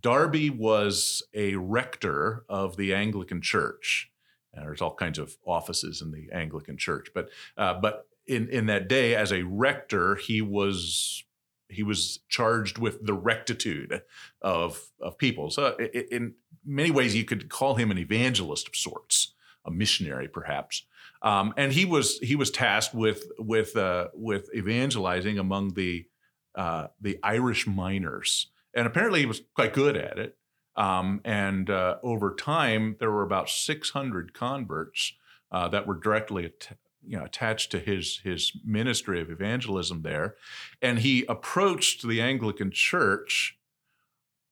Darby 0.00 0.50
was 0.50 1.22
a 1.32 1.56
rector 1.56 2.44
of 2.48 2.76
the 2.76 2.94
Anglican 2.94 3.40
Church. 3.40 4.10
And 4.52 4.64
there's 4.64 4.80
all 4.80 4.94
kinds 4.94 5.18
of 5.18 5.36
offices 5.44 6.00
in 6.00 6.12
the 6.12 6.30
Anglican 6.32 6.78
Church, 6.78 7.08
but 7.14 7.28
uh, 7.58 7.74
but 7.74 8.08
in 8.26 8.48
in 8.48 8.66
that 8.66 8.88
day, 8.88 9.14
as 9.14 9.30
a 9.30 9.42
rector, 9.42 10.14
he 10.16 10.40
was 10.40 11.25
he 11.68 11.82
was 11.82 12.20
charged 12.28 12.78
with 12.78 13.04
the 13.04 13.14
rectitude 13.14 14.02
of 14.42 14.80
of 15.00 15.18
people. 15.18 15.50
So 15.50 15.76
in 15.76 16.34
many 16.64 16.90
ways, 16.90 17.14
you 17.14 17.24
could 17.24 17.48
call 17.48 17.74
him 17.74 17.90
an 17.90 17.98
evangelist 17.98 18.68
of 18.68 18.76
sorts, 18.76 19.34
a 19.64 19.70
missionary 19.70 20.28
perhaps. 20.28 20.86
Um, 21.22 21.54
and 21.56 21.72
he 21.72 21.84
was 21.84 22.18
he 22.20 22.36
was 22.36 22.50
tasked 22.50 22.94
with 22.94 23.24
with 23.38 23.76
uh, 23.76 24.08
with 24.14 24.48
evangelizing 24.54 25.38
among 25.38 25.74
the 25.74 26.06
uh, 26.54 26.88
the 27.00 27.18
Irish 27.22 27.66
miners, 27.66 28.50
and 28.74 28.86
apparently 28.86 29.20
he 29.20 29.26
was 29.26 29.42
quite 29.54 29.72
good 29.72 29.96
at 29.96 30.18
it. 30.18 30.36
Um, 30.76 31.20
and 31.24 31.70
uh, 31.70 31.96
over 32.02 32.34
time, 32.34 32.96
there 33.00 33.10
were 33.10 33.22
about 33.22 33.48
600 33.48 34.34
converts 34.34 35.14
uh, 35.50 35.68
that 35.68 35.86
were 35.86 35.94
directly 35.98 36.44
at- 36.44 36.76
you 37.06 37.16
know 37.16 37.24
attached 37.24 37.70
to 37.72 37.78
his 37.78 38.20
his 38.24 38.52
ministry 38.64 39.20
of 39.20 39.30
evangelism 39.30 40.02
there. 40.02 40.36
And 40.82 41.00
he 41.00 41.24
approached 41.28 42.06
the 42.06 42.20
anglican 42.20 42.70
church 42.70 43.58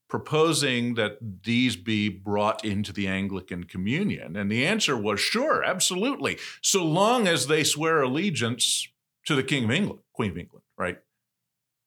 proposing 0.09 0.95
that 0.95 1.19
these 1.43 1.77
be 1.77 2.09
brought 2.09 2.65
into 2.65 2.93
the 2.93 3.09
anglican 3.09 3.65
communion. 3.65 4.37
And 4.37 4.51
the 4.51 4.67
answer 4.67 4.97
was 4.97 5.21
sure 5.21 5.65
absolutely 5.65 6.39
so 6.63 6.85
long 6.85 7.27
as 7.27 7.47
they 7.47 7.65
swear 7.65 8.03
allegiance 8.03 8.89
to 9.27 9.35
the 9.35 9.43
king 9.43 9.65
of 9.65 9.71
england 9.71 10.01
queen 10.13 10.31
of 10.31 10.39
england 10.39 10.65
right? 10.77 10.99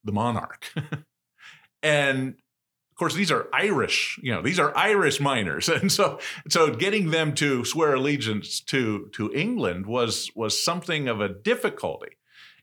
The 0.03 0.12
monarch. 0.12 0.73
And 1.84 2.36
of 2.97 2.99
course, 2.99 3.13
these 3.13 3.29
are 3.29 3.47
Irish, 3.53 4.19
you 4.23 4.33
know, 4.33 4.41
these 4.41 4.57
are 4.57 4.75
Irish 4.75 5.19
miners. 5.19 5.69
And 5.77 5.91
so 5.91 6.19
so 6.49 6.73
getting 6.73 7.12
them 7.12 7.36
to 7.36 7.63
swear 7.63 7.93
allegiance 7.93 8.60
to 8.62 9.12
to 9.13 9.31
England 9.36 9.86
was 9.86 10.31
was 10.33 10.60
something 10.60 11.07
of 11.07 11.21
a 11.21 11.29
difficulty. 11.29 12.17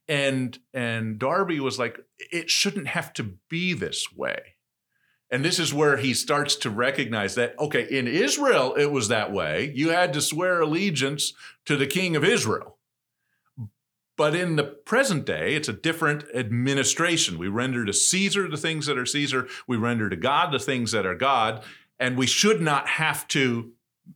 And 0.09 0.59
and 0.73 1.21
Darby 1.21 1.61
was 1.61 1.79
like, 1.79 2.01
it 2.19 2.51
shouldn't 2.51 2.89
have 2.89 3.13
to 3.13 3.37
be 3.49 3.75
this 3.75 4.13
way. 4.13 4.57
And 5.31 5.45
this 5.45 5.61
is 5.61 5.73
where 5.73 5.99
he 5.99 6.13
starts 6.13 6.57
to 6.57 6.71
recognize 6.71 7.37
that, 7.37 7.57
okay, 7.61 7.87
in 7.89 8.09
Israel, 8.09 8.75
it 8.75 8.91
was 8.91 9.07
that 9.09 9.33
way. 9.33 9.71
You 9.73 9.91
had 9.91 10.13
to 10.15 10.21
swear 10.21 10.61
allegiance 10.61 11.33
to 11.67 11.77
the 11.77 11.87
king 11.87 12.17
of 12.17 12.25
Israel. 12.25 12.74
But 14.17 14.35
in 14.35 14.57
the 14.57 14.65
present 14.65 15.27
day, 15.27 15.55
it's 15.55 15.69
a 15.69 15.73
different 15.73 16.25
administration. 16.35 17.39
We 17.39 17.49
render 17.49 17.85
to 17.85 17.93
Caesar 17.93 18.49
the 18.49 18.57
things 18.57 18.87
that 18.87 18.99
are 18.99 19.07
Caesar, 19.07 19.49
we 19.67 19.77
render 19.77 20.09
to 20.09 20.17
God 20.17 20.53
the 20.53 20.59
things 20.59 20.93
that 20.93 21.07
are 21.07 21.17
God, 21.17 21.65
and 21.99 22.17
we 22.17 22.27
should 22.27 22.61
not 22.61 22.89
have 22.89 23.27
to 23.29 23.73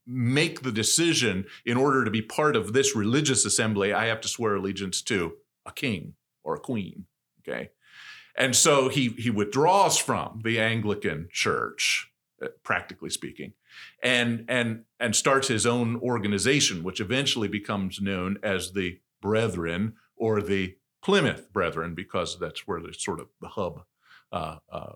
make 0.07 0.63
the 0.63 0.73
decision 0.73 1.47
in 1.65 1.77
order 1.77 2.05
to 2.05 2.11
be 2.11 2.23
part 2.23 2.57
of 2.57 2.73
this 2.73 2.95
religious 2.95 3.45
assembly, 3.45 3.93
I 3.93 4.07
have 4.07 4.21
to 4.23 4.29
swear 4.29 4.57
allegiance 4.57 5.03
to 5.03 5.35
a 5.67 5.73
king 5.73 6.15
or 6.45 6.55
a 6.55 6.61
queen. 6.61 7.07
Okay. 7.41 7.71
And 8.37 8.55
so 8.55 8.89
he 8.89 9.09
he 9.09 9.31
withdraws 9.31 9.99
from 9.99 10.43
the 10.45 10.61
Anglican 10.61 11.29
church 11.33 12.13
uh, 12.41 12.49
practically 12.63 13.11
speaking, 13.11 13.55
and 14.03 14.45
and 14.49 14.85
and 15.01 15.17
starts 15.17 15.49
his 15.49 15.67
own 15.67 15.97
organization, 15.97 16.85
which 16.85 17.01
eventually 17.01 17.49
becomes 17.49 18.01
known 18.01 18.39
as 18.43 18.73
the 18.73 19.01
Brethren 19.21 19.95
or 20.17 20.43
the 20.43 20.77
Plymouth 21.03 21.53
Brethren, 21.53 21.95
because 21.95 22.39
that's 22.39 22.67
where 22.67 22.81
the 22.81 22.93
sort 22.93 23.21
of 23.21 23.29
the 23.41 23.49
hub 23.49 23.83
uh, 24.33 24.57
uh, 24.71 24.93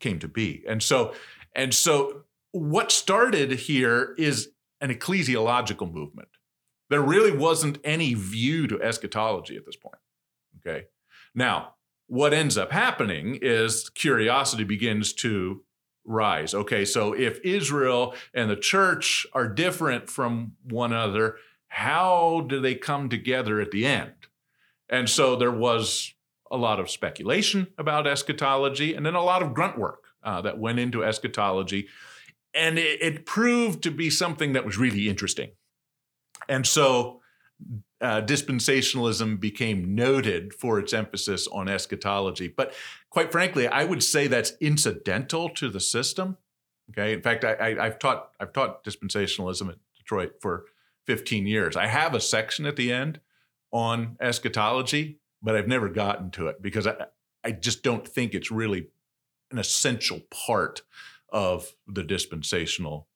came 0.00 0.18
to 0.18 0.28
be. 0.28 0.64
And 0.68 0.82
so, 0.82 1.14
and 1.54 1.74
so, 1.74 2.24
what 2.52 2.92
started 2.92 3.52
here 3.52 4.14
is 4.18 4.50
an 4.80 4.90
ecclesiological 4.90 5.92
movement. 5.92 6.28
There 6.90 7.02
really 7.02 7.36
wasn't 7.36 7.78
any 7.84 8.14
view 8.14 8.66
to 8.68 8.82
eschatology 8.82 9.56
at 9.56 9.66
this 9.66 9.76
point. 9.76 9.96
Okay. 10.58 10.86
Now, 11.34 11.74
what 12.06 12.32
ends 12.32 12.56
up 12.56 12.72
happening 12.72 13.38
is 13.42 13.90
curiosity 13.90 14.64
begins 14.64 15.12
to 15.14 15.62
rise. 16.04 16.54
Okay, 16.54 16.84
so 16.84 17.12
if 17.12 17.38
Israel 17.44 18.14
and 18.32 18.50
the 18.50 18.56
church 18.56 19.26
are 19.34 19.46
different 19.46 20.08
from 20.08 20.52
one 20.64 20.92
another, 20.92 21.36
how 21.68 22.46
do 22.48 22.60
they 22.60 22.74
come 22.74 23.08
together 23.08 23.60
at 23.60 23.70
the 23.70 23.86
end? 23.86 24.12
And 24.88 25.08
so 25.08 25.36
there 25.36 25.52
was 25.52 26.14
a 26.50 26.56
lot 26.56 26.80
of 26.80 26.90
speculation 26.90 27.68
about 27.76 28.06
eschatology 28.06 28.94
and 28.94 29.04
then 29.04 29.14
a 29.14 29.22
lot 29.22 29.42
of 29.42 29.54
grunt 29.54 29.78
work 29.78 30.04
uh, 30.22 30.40
that 30.42 30.58
went 30.58 30.78
into 30.78 31.04
eschatology. 31.04 31.88
And 32.54 32.78
it, 32.78 33.02
it 33.02 33.26
proved 33.26 33.82
to 33.82 33.90
be 33.90 34.08
something 34.10 34.54
that 34.54 34.64
was 34.64 34.78
really 34.78 35.08
interesting. 35.08 35.50
And 36.48 36.66
so 36.66 37.20
uh, 38.00 38.22
dispensationalism 38.22 39.40
became 39.40 39.94
noted 39.94 40.54
for 40.54 40.78
its 40.78 40.92
emphasis 40.92 41.46
on 41.48 41.68
eschatology. 41.68 42.48
But 42.48 42.72
quite 43.10 43.32
frankly, 43.32 43.66
I 43.66 43.84
would 43.84 44.02
say 44.02 44.26
that's 44.26 44.52
incidental 44.60 45.48
to 45.50 45.68
the 45.68 45.80
system. 45.80 46.38
Okay. 46.90 47.12
In 47.12 47.22
fact, 47.22 47.44
I, 47.44 47.74
have 47.74 47.98
taught 47.98 48.30
I've 48.40 48.52
taught 48.52 48.84
dispensationalism 48.84 49.68
at 49.68 49.76
Detroit 49.96 50.36
for 50.40 50.64
15 51.08 51.46
years. 51.46 51.74
I 51.74 51.86
have 51.86 52.14
a 52.14 52.20
section 52.20 52.66
at 52.66 52.76
the 52.76 52.92
end 52.92 53.20
on 53.72 54.18
eschatology, 54.20 55.18
but 55.42 55.56
I've 55.56 55.66
never 55.66 55.88
gotten 55.88 56.30
to 56.32 56.48
it 56.48 56.60
because 56.60 56.86
I, 56.86 57.06
I 57.42 57.52
just 57.52 57.82
don't 57.82 58.06
think 58.06 58.34
it's 58.34 58.50
really 58.50 58.88
an 59.50 59.58
essential 59.58 60.20
part 60.30 60.82
of 61.30 61.72
the 61.86 62.02
dispensational 62.02 63.08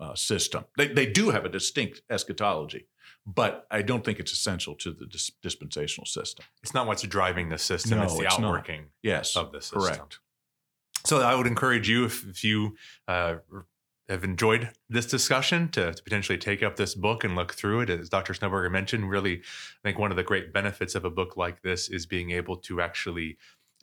uh, 0.00 0.16
system. 0.16 0.64
They, 0.76 0.88
they 0.88 1.06
do 1.06 1.30
have 1.30 1.44
a 1.44 1.48
distinct 1.48 2.02
eschatology, 2.10 2.88
but 3.24 3.68
I 3.70 3.82
don't 3.82 4.04
think 4.04 4.18
it's 4.18 4.32
essential 4.32 4.74
to 4.74 4.90
the 4.90 5.06
dis- 5.06 5.30
dispensational 5.40 6.06
system. 6.06 6.44
It's 6.64 6.74
not 6.74 6.88
what's 6.88 7.04
driving 7.04 7.50
the 7.50 7.58
system; 7.58 7.98
no, 7.98 8.04
it's 8.04 8.16
the 8.16 8.24
it's 8.24 8.34
outworking 8.34 8.86
yes, 9.00 9.36
of 9.36 9.52
the 9.52 9.60
system. 9.60 9.80
Correct. 9.80 10.18
So 11.06 11.20
I 11.20 11.36
would 11.36 11.46
encourage 11.46 11.88
you, 11.88 12.04
if, 12.04 12.28
if 12.28 12.42
you 12.42 12.76
uh, 13.06 13.36
have 14.08 14.24
enjoyed 14.24 14.70
this 14.88 15.06
discussion, 15.06 15.68
to, 15.70 15.92
to, 15.92 16.02
potentially 16.02 16.38
take 16.38 16.62
up 16.62 16.76
this 16.76 16.94
book 16.94 17.24
and 17.24 17.34
look 17.34 17.54
through 17.54 17.80
it. 17.80 17.90
As 17.90 18.08
Dr. 18.08 18.32
Snoeberger 18.32 18.70
mentioned, 18.70 19.10
really, 19.10 19.38
I 19.38 19.88
think 19.88 19.98
one 19.98 20.10
of 20.10 20.16
the 20.16 20.22
great 20.22 20.52
benefits 20.52 20.94
of 20.94 21.04
a 21.04 21.10
book 21.10 21.36
like 21.36 21.62
this 21.62 21.88
is 21.88 22.06
being 22.06 22.30
able 22.30 22.56
to 22.56 22.80
actually 22.80 23.36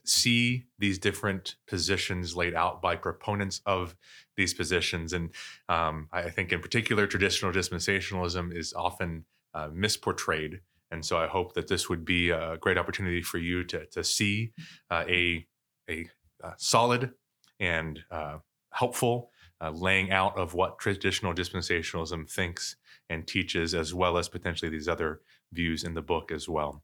see 0.03 0.65
these 0.79 0.99
different 0.99 1.55
positions 1.67 2.35
laid 2.35 2.53
out 2.53 2.81
by 2.81 2.95
proponents 2.95 3.61
of 3.65 3.95
these 4.37 4.53
positions. 4.53 5.13
And 5.13 5.31
um, 5.69 6.09
I 6.11 6.29
think, 6.29 6.51
in 6.51 6.59
particular, 6.59 7.07
traditional 7.07 7.51
dispensationalism 7.51 8.55
is 8.55 8.73
often 8.73 9.25
uh, 9.53 9.69
misportrayed. 9.69 10.59
And 10.91 11.03
so 11.03 11.17
I 11.17 11.27
hope 11.27 11.53
that 11.53 11.67
this 11.67 11.89
would 11.89 12.05
be 12.05 12.29
a 12.29 12.57
great 12.59 12.77
opportunity 12.77 13.21
for 13.21 13.37
you 13.37 13.63
to, 13.65 13.85
to 13.87 14.03
see 14.03 14.53
uh, 14.89 15.03
a, 15.07 15.45
a, 15.89 16.07
a, 16.43 16.53
solid 16.57 17.11
and 17.59 17.99
uh, 18.11 18.37
helpful 18.71 19.31
uh, 19.61 19.71
laying 19.71 20.11
out 20.11 20.37
of 20.37 20.53
what 20.53 20.79
traditional 20.79 21.33
dispensationalism 21.33 22.29
thinks 22.29 22.75
and 23.09 23.27
teaches, 23.27 23.73
as 23.73 23.93
well 23.93 24.17
as 24.17 24.27
potentially 24.27 24.69
these 24.69 24.87
other 24.87 25.21
views 25.51 25.83
in 25.83 25.93
the 25.93 26.01
book 26.01 26.31
as 26.31 26.49
well. 26.49 26.83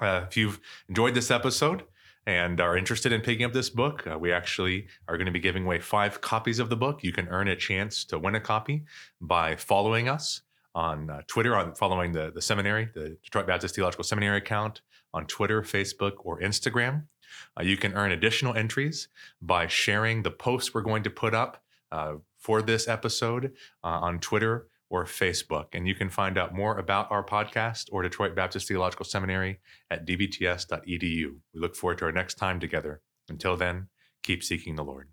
Uh, 0.00 0.24
if 0.28 0.36
you've 0.36 0.60
enjoyed 0.88 1.14
this 1.14 1.30
episode, 1.30 1.84
and 2.28 2.60
are 2.60 2.76
interested 2.76 3.10
in 3.10 3.22
picking 3.22 3.46
up 3.46 3.54
this 3.54 3.70
book, 3.70 4.06
uh, 4.06 4.18
we 4.18 4.30
actually 4.30 4.86
are 5.08 5.16
going 5.16 5.24
to 5.24 5.32
be 5.32 5.38
giving 5.38 5.64
away 5.64 5.78
five 5.80 6.20
copies 6.20 6.58
of 6.58 6.68
the 6.68 6.76
book. 6.76 7.02
You 7.02 7.10
can 7.10 7.26
earn 7.28 7.48
a 7.48 7.56
chance 7.56 8.04
to 8.04 8.18
win 8.18 8.34
a 8.34 8.40
copy 8.40 8.84
by 9.18 9.56
following 9.56 10.10
us 10.10 10.42
on 10.74 11.08
uh, 11.08 11.22
Twitter, 11.26 11.56
on 11.56 11.74
following 11.74 12.12
the, 12.12 12.30
the 12.30 12.42
seminary, 12.42 12.90
the 12.94 13.16
Detroit 13.24 13.46
Baptist 13.46 13.74
Theological 13.74 14.04
Seminary 14.04 14.36
account 14.36 14.82
on 15.14 15.24
Twitter, 15.24 15.62
Facebook, 15.62 16.16
or 16.18 16.38
Instagram. 16.40 17.04
Uh, 17.58 17.62
you 17.62 17.78
can 17.78 17.94
earn 17.94 18.12
additional 18.12 18.54
entries 18.54 19.08
by 19.40 19.66
sharing 19.66 20.22
the 20.22 20.30
post 20.30 20.74
we're 20.74 20.82
going 20.82 21.04
to 21.04 21.10
put 21.10 21.34
up 21.34 21.62
uh, 21.92 22.14
for 22.38 22.62
this 22.62 22.88
episode 22.88 23.52
uh, 23.84 23.88
on 23.88 24.20
Twitter 24.20 24.68
or 24.90 25.04
Facebook. 25.04 25.66
And 25.72 25.86
you 25.86 25.94
can 25.94 26.08
find 26.08 26.38
out 26.38 26.54
more 26.54 26.78
about 26.78 27.10
our 27.10 27.24
podcast 27.24 27.84
or 27.92 28.02
Detroit 28.02 28.34
Baptist 28.34 28.68
Theological 28.68 29.04
Seminary 29.04 29.60
at 29.90 30.06
dbts.edu. 30.06 30.80
We 31.02 31.60
look 31.60 31.76
forward 31.76 31.98
to 31.98 32.06
our 32.06 32.12
next 32.12 32.34
time 32.34 32.60
together. 32.60 33.02
Until 33.28 33.56
then, 33.56 33.88
keep 34.22 34.42
seeking 34.42 34.76
the 34.76 34.84
Lord. 34.84 35.08